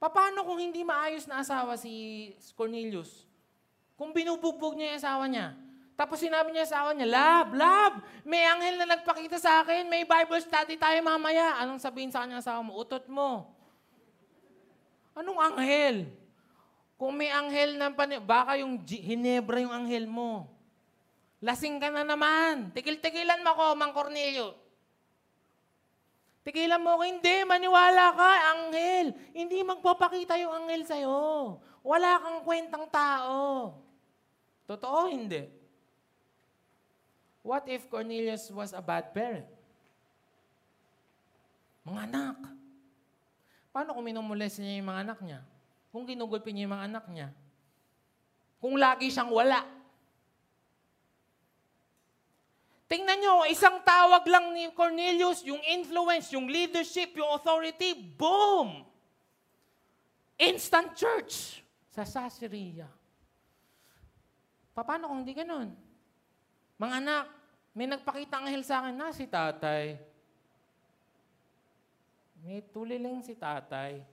[0.02, 3.30] Paano kung hindi maayos na asawa si Cornelius?
[3.94, 5.48] Kung binubugbog niya yung asawa niya,
[6.00, 10.08] tapos sinabi niya sa asawa niya, Love, love, may anghel na nagpakita sa akin, may
[10.08, 11.60] Bible study tayo mamaya.
[11.60, 12.80] Anong sabihin sa kanya asawa mo?
[12.80, 13.59] Utot mo.
[15.18, 15.98] Anong anghel?
[17.00, 20.52] Kung may anghel na pan- baka yung Hinebra yung anghel mo.
[21.40, 22.76] Lasing ka na naman.
[22.76, 24.52] Tikil-tikilan mo ako, Mang Cornelio.
[26.44, 29.16] Tikilan mo ako, hindi, maniwala ka, anghel.
[29.32, 31.20] Hindi magpapakita yung anghel sa'yo.
[31.80, 33.72] Wala kang kwentang tao.
[34.68, 35.48] Totoo, hindi.
[37.40, 39.48] What if Cornelius was a bad parent?
[41.88, 42.59] Mga anak.
[43.80, 45.40] Paano kung minumules niya yung mga anak niya?
[45.88, 47.32] Kung ginugulpi niya yung mga anak niya?
[48.60, 49.64] Kung lagi siyang wala?
[52.92, 58.84] Tingnan niyo, isang tawag lang ni Cornelius, yung influence, yung leadership, yung authority, boom!
[60.36, 61.64] Instant church
[61.96, 62.92] sa Caesarea.
[64.76, 65.72] Paano kung hindi ganun?
[66.76, 67.26] Mga anak,
[67.72, 69.96] may nagpakita ang anghel sa akin na si tatay.
[72.44, 74.04] May tuliling si tatay.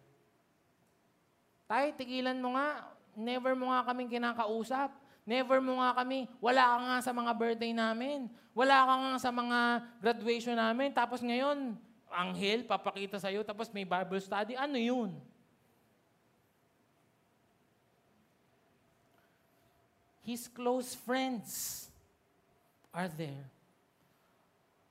[1.66, 2.94] Tay, tigilan mo nga.
[3.16, 4.94] Never mo nga kaming kinakausap.
[5.26, 6.30] Never mo nga kami.
[6.38, 8.30] Wala ka nga sa mga birthday namin.
[8.54, 9.58] Wala ka nga sa mga
[9.98, 10.94] graduation namin.
[10.94, 11.74] Tapos ngayon,
[12.06, 13.42] anghel, papakita sa'yo.
[13.42, 14.54] Tapos may Bible study.
[14.54, 15.18] Ano yun?
[20.22, 21.86] His close friends
[22.90, 23.46] are there.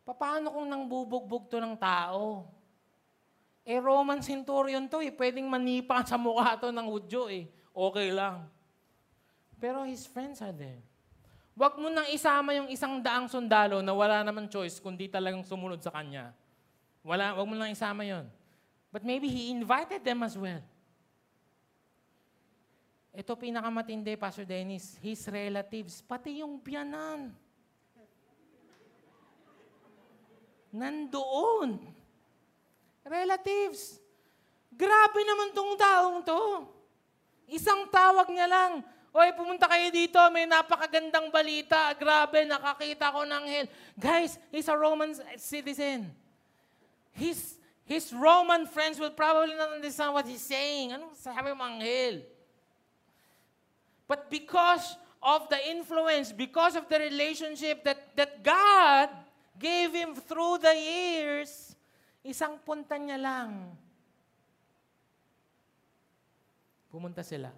[0.08, 2.48] Paano kung nang bubugbog to ng tao?
[3.66, 5.10] Eh, Roman centurion to eh.
[5.10, 7.50] Pwedeng manipa sa mukha to ng Hudyo eh.
[7.74, 8.46] Okay lang.
[9.58, 10.86] Pero his friends are there.
[11.58, 15.82] Huwag mo nang isama yung isang daang sundalo na wala naman choice kundi talagang sumunod
[15.82, 16.36] sa kanya.
[17.02, 18.30] Wala, wag mo lang isama yon.
[18.94, 20.62] But maybe he invited them as well.
[23.16, 27.32] Ito pinakamatindi, Pastor Dennis, his relatives, pati yung biyanan.
[30.76, 31.95] Nandoon.
[33.06, 34.02] Relatives.
[34.74, 36.42] Grabe naman tong taong to.
[37.46, 38.82] Isang tawag niya lang,
[39.16, 41.96] Oy, pumunta kayo dito, may napakagandang balita.
[41.96, 43.68] Grabe, nakakita ko ng hell.
[43.96, 46.12] Guys, he's a Roman citizen.
[47.16, 47.56] His,
[47.88, 51.00] his Roman friends will probably not understand what he's saying.
[51.00, 52.18] Ano sabi ng hell?
[54.04, 59.16] But because of the influence, because of the relationship that, that God
[59.56, 61.65] gave him through the years,
[62.26, 63.70] isang punta niya lang.
[66.90, 67.54] Pumunta sila.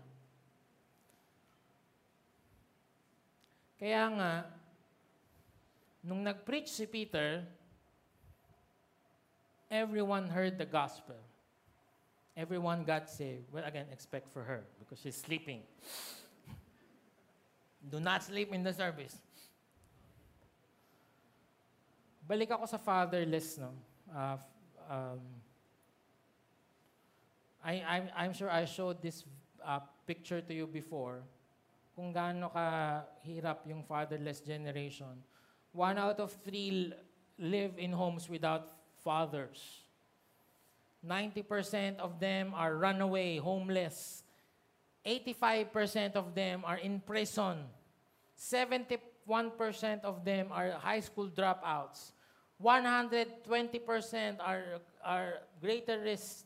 [3.79, 4.33] Kaya nga,
[6.03, 7.45] nung nag-preach si Peter,
[9.71, 11.15] everyone heard the gospel.
[12.35, 13.47] Everyone got saved.
[13.53, 15.61] Well, again, expect for her because she's sleeping.
[17.91, 19.15] Do not sleep in the service.
[22.27, 23.71] Balik ako sa fatherless, no?
[24.11, 24.35] Uh,
[24.89, 25.19] um,
[27.63, 29.23] I, I'm, I'm sure I showed this
[29.65, 31.23] uh, picture to you before
[31.97, 35.17] kung gaano kahirap yung fatherless generation.
[35.73, 36.93] One out of three
[37.41, 38.69] live in homes without
[39.01, 39.81] fathers.
[41.05, 44.23] 90% of them are runaway, homeless.
[45.05, 47.65] 85% of them are in prison.
[48.37, 52.11] 71% of them are high school dropouts.
[52.63, 54.63] 120% are,
[55.03, 56.45] are greater risk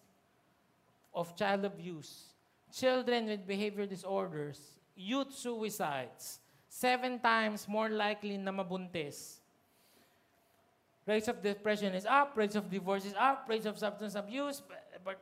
[1.14, 2.34] of child abuse.
[2.72, 6.40] Children with behavior disorders youth suicides,
[6.70, 9.42] seven times more likely na mabuntis.
[11.08, 14.62] Rates of depression is up, rates of divorce is up, rates of substance abuse,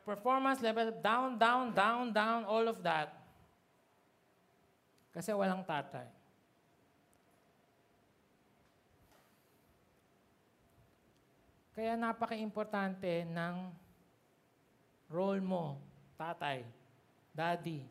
[0.05, 3.15] performance level down, down, down, down, all of that.
[5.15, 6.18] Kasi walang tatay.
[11.79, 13.71] Kaya napaka-importante ng
[15.07, 15.79] role mo,
[16.19, 16.67] tatay,
[17.31, 17.87] daddy,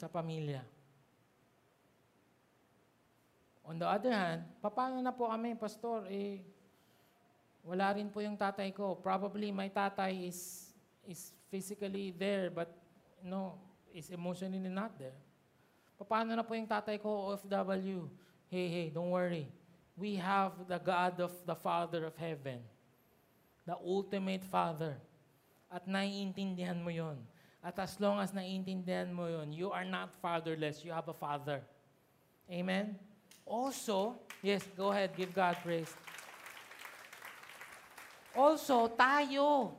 [0.00, 0.64] sa pamilya.
[3.68, 6.08] On the other hand, paano na po kami, Pastor?
[6.08, 6.40] Eh,
[7.60, 8.96] wala rin po yung tatay ko.
[9.04, 10.72] Probably my tatay is
[11.04, 12.72] is physically there but
[13.20, 13.60] no,
[13.92, 15.20] is emotionally not there.
[16.00, 18.08] Paano na po yung tatay ko, OFW?
[18.48, 19.52] Hey, hey, don't worry.
[19.98, 22.62] We have the God of the Father of Heaven.
[23.66, 24.94] The ultimate Father.
[25.68, 27.18] At naiintindihan mo yon
[27.58, 30.86] at as long as naiintindihan mo yun, you are not fatherless.
[30.86, 31.60] You have a father.
[32.46, 32.94] Amen?
[33.42, 35.90] Also, yes, go ahead, give God praise.
[38.32, 39.74] Also, tayo,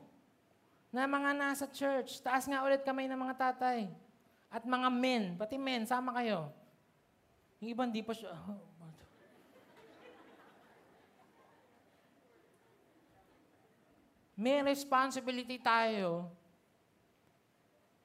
[0.91, 3.88] na mga nasa church, taas nga ulit kamay ng mga tatay.
[4.51, 6.51] At mga men, pati men, sama kayo.
[7.63, 8.59] Yung iba hindi pa siya, oh,
[14.39, 16.31] may responsibility tayo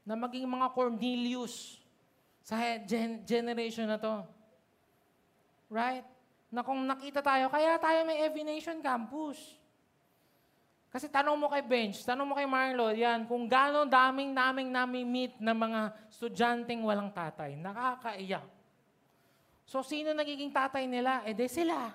[0.03, 1.79] na maging mga Cornelius
[2.43, 4.27] sa gen- generation na to.
[5.71, 6.03] Right?
[6.51, 9.39] Na kung nakita tayo, kaya tayo may Every Nation Campus.
[10.91, 15.39] Kasi tanong mo kay Bench, tanong mo kay Marlo, yan, kung gano'ng daming naming nami-meet
[15.39, 18.47] na mga estudyanteng walang tatay, nakakaiyak.
[19.67, 21.23] So, sino nagiging tatay nila?
[21.27, 21.95] Eh, de sila.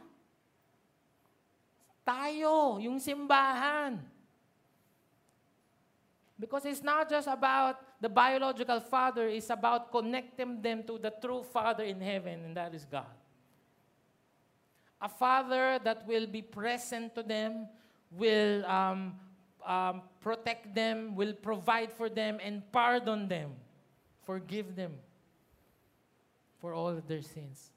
[2.04, 4.19] Tayo, yung simbahan.
[6.40, 11.44] Because it's not just about the biological father is about connecting them to the true
[11.44, 13.12] father in heaven, and that is God.
[15.02, 17.68] A father that will be present to them,
[18.12, 19.16] will um,
[19.68, 23.52] um, protect them, will provide for them, and pardon them,
[24.26, 24.94] forgive them
[26.60, 27.72] for all of their sins.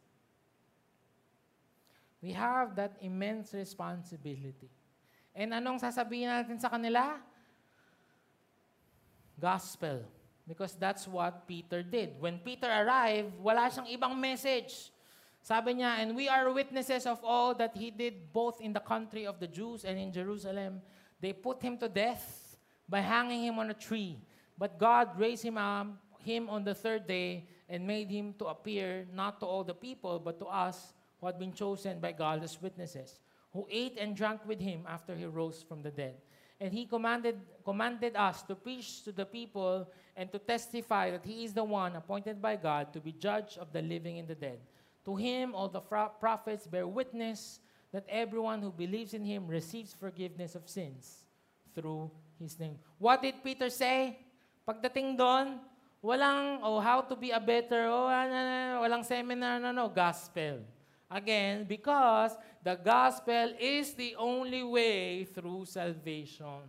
[2.23, 4.71] We have that immense responsibility.
[5.35, 7.19] And anong sasabihin natin sa kanila?
[9.43, 10.07] Gospel.
[10.47, 12.15] Because that's what Peter did.
[12.23, 14.95] When Peter arrived, wala siyang ibang message.
[15.43, 19.27] Sabi niya, and we are witnesses of all that he did both in the country
[19.27, 20.79] of the Jews and in Jerusalem.
[21.19, 22.55] They put him to death
[22.89, 24.23] by hanging him on a tree.
[24.59, 25.91] But God raised him up,
[26.23, 30.19] him on the third day and made him to appear not to all the people,
[30.19, 33.19] but to us who had been chosen by God as witnesses,
[33.53, 36.15] who ate and drank with him after he rose from the dead.
[36.63, 41.43] And he commanded, commanded us to preach to the people and to testify that he
[41.43, 44.63] is the one appointed by God to be judge of the living and the dead.
[45.11, 47.59] To him, all the prophets bear witness
[47.91, 51.27] that everyone who believes in him receives forgiveness of sins
[51.75, 52.09] through
[52.39, 52.79] his name.
[52.95, 54.23] What did Peter say?
[54.63, 55.59] Pagdating doon,
[55.99, 60.63] walang, oh, how to be a better, oh, ano, walang seminar, no, no, gospel.
[61.13, 62.33] Again, because
[62.65, 66.65] the gospel is the only way through salvation.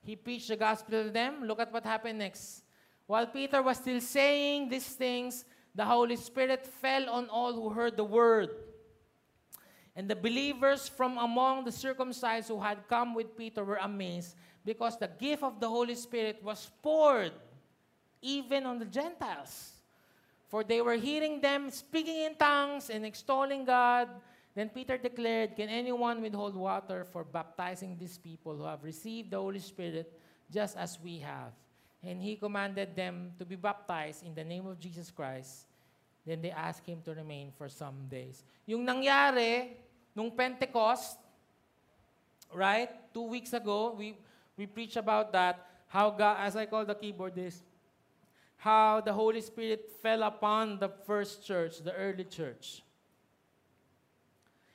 [0.00, 1.42] He preached the gospel to them.
[1.42, 2.62] Look at what happened next.
[3.06, 7.96] While Peter was still saying these things, the Holy Spirit fell on all who heard
[7.96, 8.50] the word.
[9.96, 14.96] And the believers from among the circumcised who had come with Peter were amazed because
[14.96, 17.32] the gift of the Holy Spirit was poured
[18.22, 19.77] even on the Gentiles.
[20.48, 24.08] For they were hearing them speaking in tongues and extolling God.
[24.56, 29.36] Then Peter declared, Can anyone withhold water for baptizing these people who have received the
[29.36, 30.10] Holy Spirit
[30.50, 31.52] just as we have?
[32.02, 35.68] And he commanded them to be baptized in the name of Jesus Christ.
[36.24, 38.42] Then they asked him to remain for some days.
[38.66, 39.76] Yung nangyari,
[40.16, 41.16] nung Pentecost,
[42.52, 44.16] right, two weeks ago, we,
[44.56, 47.62] we preached about that, how God, as I call the keyboard this,
[48.58, 52.82] how the Holy Spirit fell upon the first church, the early church.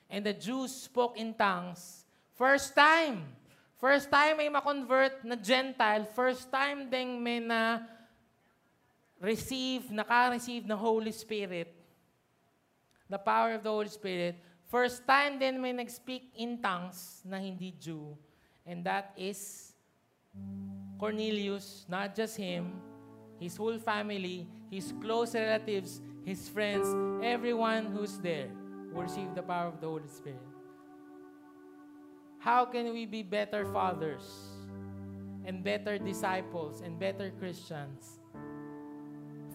[0.08, 2.04] And the Jews spoke in tongues.
[2.32, 3.28] First time.
[3.76, 6.08] First time may makonvert na Gentile.
[6.16, 7.84] First time ding may na
[9.20, 11.68] receive, naka-receive ng Holy Spirit.
[13.12, 14.40] The power of the Holy Spirit.
[14.72, 18.16] First time din may nag-speak in tongues na hindi Jew.
[18.64, 19.74] And that is
[20.96, 22.80] Cornelius, not just him,
[23.44, 26.88] his whole family, his close relatives, his friends,
[27.20, 28.48] everyone who's there
[28.88, 30.40] will receive the power of the Holy Spirit.
[32.40, 34.24] How can we be better fathers
[35.44, 38.16] and better disciples and better Christians?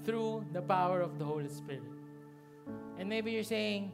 [0.06, 1.90] Through the power of the Holy Spirit.
[3.02, 3.90] And maybe you're saying,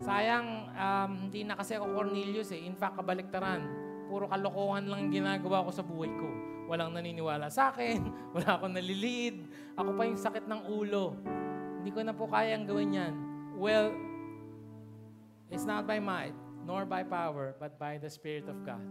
[0.00, 2.64] sayang, um, hindi na kasi ako Cornelius eh.
[2.64, 3.68] In fact, kabaliktaran.
[4.08, 6.55] Puro kalokohan lang ginagawa ko sa buhay ko.
[6.66, 8.10] Walang naniniwala sa akin.
[8.34, 9.46] Wala akong nalilid.
[9.78, 11.14] Ako pa yung sakit ng ulo.
[11.80, 13.14] Hindi ko na po kayang gawin yan.
[13.54, 13.94] Well,
[15.48, 16.34] it's not by might,
[16.66, 18.82] nor by power, but by the Spirit of God.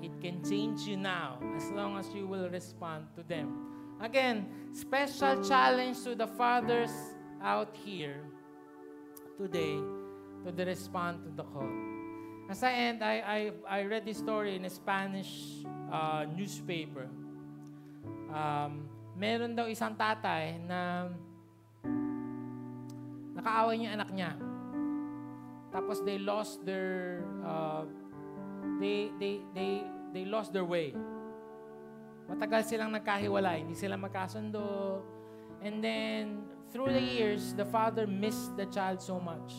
[0.00, 3.52] It can change you now as long as you will respond to them.
[4.00, 6.92] Again, special challenge to the fathers
[7.44, 8.20] out here
[9.36, 9.76] today
[10.44, 11.89] to the respond to the call.
[12.50, 17.06] As I end, I, I, I read this story in a Spanish uh, newspaper.
[18.26, 21.06] Um, meron daw isang tatay na
[23.38, 24.34] nakaaway niya anak niya.
[25.70, 27.86] Tapos they lost their uh,
[28.82, 30.90] they they they they lost their way.
[32.26, 34.98] Matagal silang nagkahiwalay, hindi sila magkasundo.
[35.62, 36.42] And then
[36.74, 39.54] through the years, the father missed the child so much.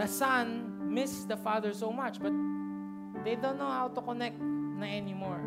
[0.00, 2.32] The son missed the father so much, but
[3.24, 5.40] they don't know how to connect na anymore.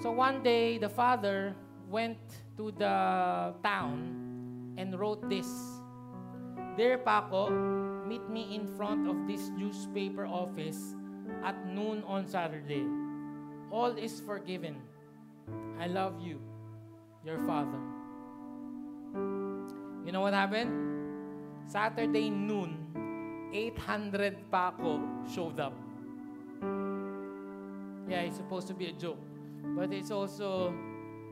[0.00, 1.52] So one day, the father
[1.88, 2.18] went
[2.56, 5.48] to the town and wrote this.
[6.76, 7.48] Dear Paco,
[8.08, 10.96] meet me in front of this newspaper office
[11.44, 12.84] at noon on Saturday.
[13.72, 14.76] All is forgiven.
[15.80, 16.40] I love you,
[17.24, 17.80] your father.
[20.04, 20.70] You know what happened?
[21.66, 22.85] Saturday noon,
[23.56, 25.00] 800 Paco
[25.32, 25.72] showed up.
[28.04, 29.18] Yeah, it's supposed to be a joke.
[29.72, 30.76] But it's also,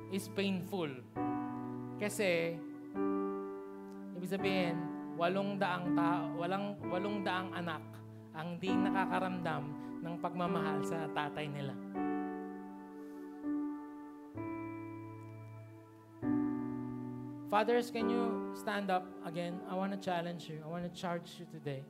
[0.08, 0.88] it's painful.
[2.00, 2.56] Kasi,
[4.16, 4.80] ibig sabihin,
[5.20, 7.84] walong daang ta walang walong daang anak
[8.34, 9.62] ang di nakakaramdam
[10.02, 11.76] ng pagmamahal sa tatay nila.
[17.52, 19.60] Fathers, can you stand up again?
[19.70, 20.58] I want to challenge you.
[20.64, 21.86] I want to charge you today.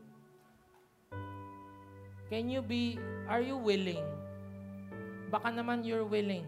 [2.35, 2.99] Can you be,
[3.31, 4.03] are you willing?
[5.31, 6.43] Baka naman you're willing.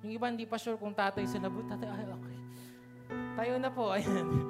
[0.00, 1.52] Yung iba hindi pa sure kung tatay sila.
[1.52, 2.38] But tatay, ay, okay.
[3.36, 4.48] Tayo na po, ayan.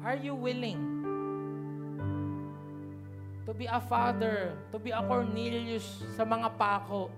[0.00, 0.80] Are you willing
[3.44, 7.12] to be a father, to be a Cornelius sa mga pako?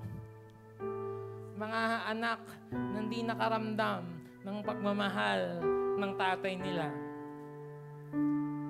[1.63, 1.81] Mga
[2.11, 2.43] anak
[2.75, 4.03] na hindi nakaramdam
[4.43, 5.63] ng pagmamahal
[5.95, 6.91] ng tatay nila.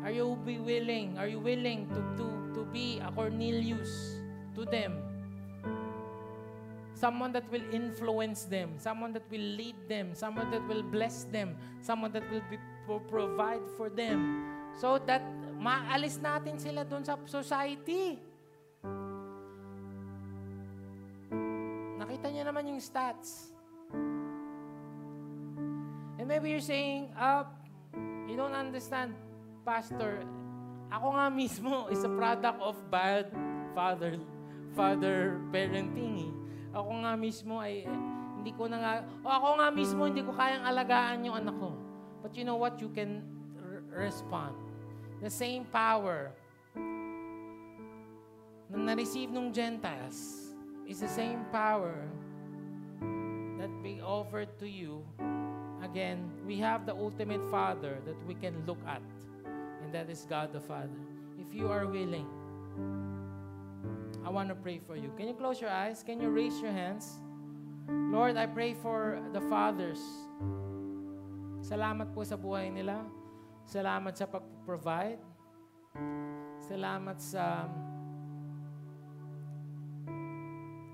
[0.05, 1.19] Are you be willing?
[1.19, 4.21] Are you willing to, to, to be a Cornelius
[4.55, 4.97] to them?
[6.95, 11.57] Someone that will influence them, someone that will lead them, someone that will bless them,
[11.81, 14.45] someone that will be, pro- provide for them.
[14.77, 15.25] So that
[15.57, 18.21] maalis natin sila doon sa society.
[21.97, 23.53] Nakita niyo naman yung stats.
[26.21, 27.49] And maybe you're saying, uh,
[28.31, 29.11] You don't understand,
[29.63, 30.25] Pastor.
[30.91, 33.31] Ako nga mismo is a product of bad
[33.77, 34.19] father
[34.75, 36.31] father parenting.
[36.31, 36.33] Eh.
[36.75, 37.87] Ako nga mismo ay
[38.41, 41.77] hindi ko na nga, o ako nga mismo hindi ko kayang alagaan yung anak ko.
[42.25, 42.81] But you know what?
[42.81, 43.21] You can
[43.61, 44.57] r- respond.
[45.21, 46.33] The same power
[48.71, 50.55] na na-receive ng Gentiles
[50.87, 52.07] is the same power
[53.59, 55.03] that be offered to you.
[55.83, 59.03] Again, we have the ultimate Father that we can look at,
[59.91, 60.95] and that is God the Father.
[61.35, 62.31] If you are willing,
[64.23, 65.11] I want to pray for you.
[65.19, 66.07] Can you close your eyes?
[66.07, 67.19] Can you raise your hands?
[67.91, 69.99] Lord, I pray for the fathers.
[71.59, 73.03] Salamat po sa buhay nila.
[73.67, 75.19] Salamat sa pag-provide.
[76.71, 77.67] Salamat sa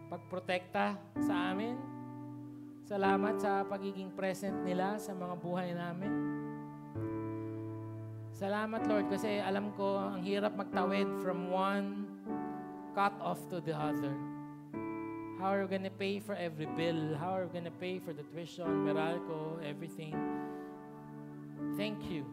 [0.09, 1.77] pagprotekta sa amin.
[2.89, 6.46] Salamat sa pagiging present nila sa mga buhay namin.
[8.37, 12.05] Salamat Lord kasi alam ko ang hirap magtawid from one
[12.93, 14.13] cut off to the other.
[15.41, 17.17] How are we gonna pay for every bill?
[17.17, 20.13] How are we gonna pay for the tuition, Meralco, everything?
[21.81, 22.29] Thank you.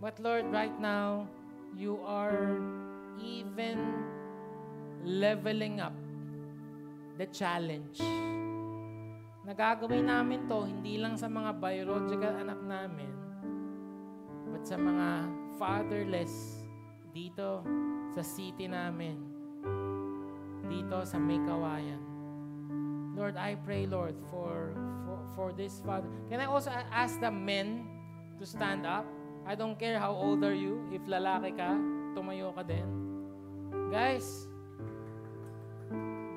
[0.00, 1.28] But Lord, right now,
[1.76, 2.56] you are
[3.20, 4.08] even
[5.04, 5.92] leveling up
[7.20, 8.00] the challenge.
[9.44, 13.19] Nagagawin namin to hindi lang sa mga biological anak namin,
[14.50, 16.66] but sa mga fatherless
[17.14, 17.62] dito
[18.10, 19.18] sa city namin,
[20.66, 21.38] dito sa May.
[23.14, 24.74] Lord, I pray, Lord, for,
[25.06, 26.08] for, for this father.
[26.30, 27.86] Can I also ask the men
[28.38, 29.06] to stand up?
[29.44, 30.86] I don't care how old are you.
[30.94, 31.74] If lalaki ka,
[32.14, 32.86] tumayo ka din.
[33.90, 34.50] Guys,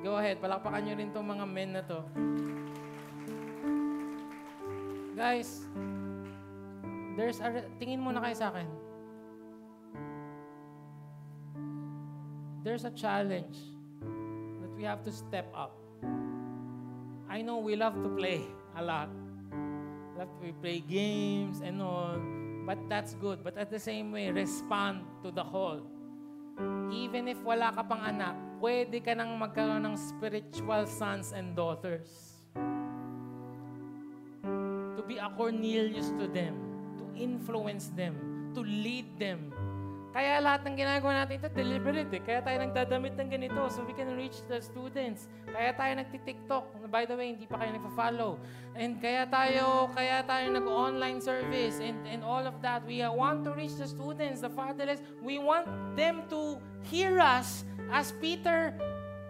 [0.04, 2.04] Go ahead, palakpakan nyo rin itong mga men na to.
[5.16, 5.64] Guys,
[7.16, 8.68] there's a, tingin muna kayo sa akin.
[12.64, 13.60] There's a challenge
[14.62, 15.76] that we have to step up.
[17.28, 18.42] I know we love to play
[18.74, 19.12] a lot.
[20.16, 22.16] Love to play games and all,
[22.64, 23.44] but that's good.
[23.44, 25.82] But at the same way, respond to the call.
[26.94, 32.38] Even if wala ka pang anak, pwede ka nang magkaroon ng spiritual sons and daughters.
[34.94, 36.73] To be a Cornelius to them,
[37.16, 38.14] influence them,
[38.54, 39.54] to lead them.
[40.14, 42.22] Kaya lahat ng ginagawa natin ito, deliberate eh.
[42.22, 45.26] Kaya tayo nagdadamit ng ganito so we can reach the students.
[45.50, 46.86] Kaya tayo nagti-TikTok.
[46.86, 48.38] By the way, hindi pa kayo nagpa-follow.
[48.78, 52.86] And kaya tayo, kaya tayo nag-online service and, and all of that.
[52.86, 55.02] We want to reach the students, the fatherless.
[55.18, 55.66] We want
[55.98, 58.70] them to hear us as Peter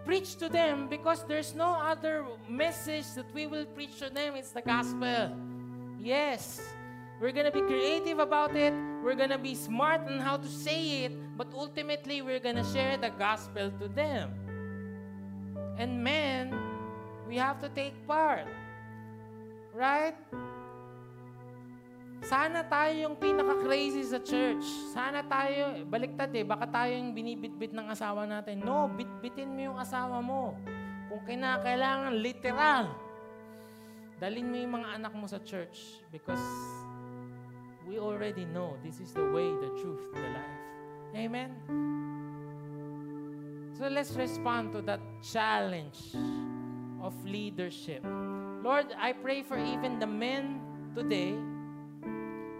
[0.05, 4.37] preached to them because there's no other message that we will preach to them.
[4.37, 5.33] It's the gospel.
[5.97, 6.61] Yes.
[7.15, 8.75] We're gonna be creative about it.
[8.99, 11.13] We're gonna be smart on how to say it.
[11.39, 14.35] But ultimately, we're gonna share the gospel to them.
[15.79, 16.51] And men,
[17.27, 18.47] we have to take part.
[19.71, 20.15] Right?
[22.25, 24.63] Sana tayo yung pinaka-crazy sa church.
[24.91, 28.59] Sana tayo, baliktad eh, baka tayo yung binibitbit ng asawa natin.
[28.63, 30.55] No, bitbitin mo yung asawa mo.
[31.11, 32.91] Kung kinakailangan, literal.
[34.17, 36.41] Dalin mo yung mga anak mo sa church because
[37.87, 40.55] we already know this is the way, the truth, the life.
[41.15, 41.51] Amen?
[43.77, 46.15] So let's respond to that challenge
[47.01, 48.03] of leadership.
[48.63, 50.61] Lord, I pray for even the men
[50.95, 51.35] today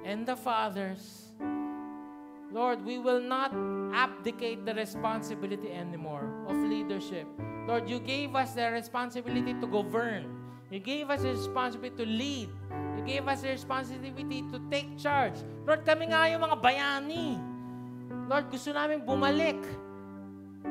[0.04, 1.32] and the fathers.
[2.52, 3.54] Lord, we will not
[3.94, 7.28] abdicate the responsibility anymore of leadership.
[7.68, 10.44] Lord, you gave us the responsibility to govern.
[10.70, 12.50] You gave us the responsibility to lead.
[13.06, 15.38] Gave us responsibility to take charge.
[15.64, 17.38] Lord, kami nga yung mga bayani.
[18.26, 19.62] Lord, gusto namin bumalik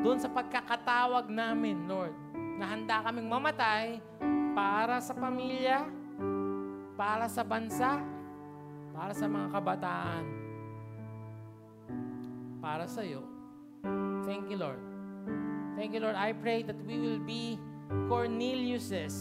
[0.02, 2.14] doon sa pagkakatawag namin, Lord,
[2.58, 4.02] na handa kaming mamatay
[4.52, 5.86] para sa pamilya,
[6.98, 8.02] para sa bansa,
[8.90, 10.24] para sa mga kabataan,
[12.58, 13.22] para sa iyo.
[14.26, 14.82] Thank you, Lord.
[15.78, 16.18] Thank you, Lord.
[16.18, 17.58] I pray that we will be
[18.08, 19.14] Corneliuses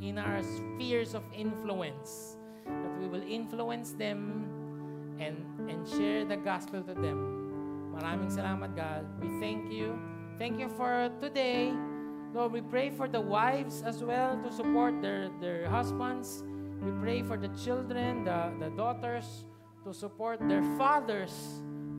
[0.00, 2.35] in our spheres of influence,
[2.66, 4.46] that we will influence them
[5.18, 5.38] and,
[5.70, 7.92] and share the gospel to them.
[7.96, 9.08] Maraming salamat, God.
[9.22, 9.96] We thank you.
[10.36, 11.72] Thank you for today.
[12.36, 16.44] Lord, we pray for the wives as well to support their, their husbands.
[16.84, 19.48] We pray for the children, the, the daughters,
[19.88, 21.32] to support their fathers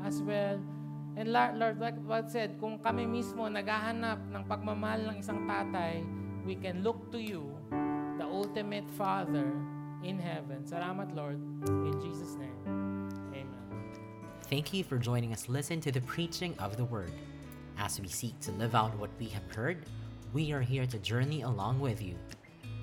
[0.05, 0.61] as well.
[1.17, 6.05] And Lord, Lord, like what said, kung kami mismo naghahanap ng pagmamahal ng isang tatay,
[6.45, 7.49] we can look to you,
[8.21, 9.49] the ultimate father,
[10.03, 10.63] in heaven.
[10.63, 11.39] Salamat, Lord.
[11.67, 12.55] In Jesus' name.
[12.67, 13.47] Amen.
[14.43, 17.11] Thank you for joining us listen to the preaching of the word.
[17.77, 19.85] As we seek to live out what we have heard,
[20.33, 22.15] we are here to journey along with you.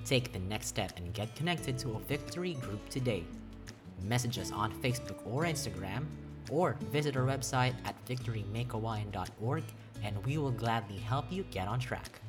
[0.05, 3.23] Take the next step and get connected to a victory group today.
[4.03, 6.05] Message us on Facebook or Instagram,
[6.51, 9.63] or visit our website at victorymakehawaii.org
[10.03, 12.21] and we will gladly help you get on track.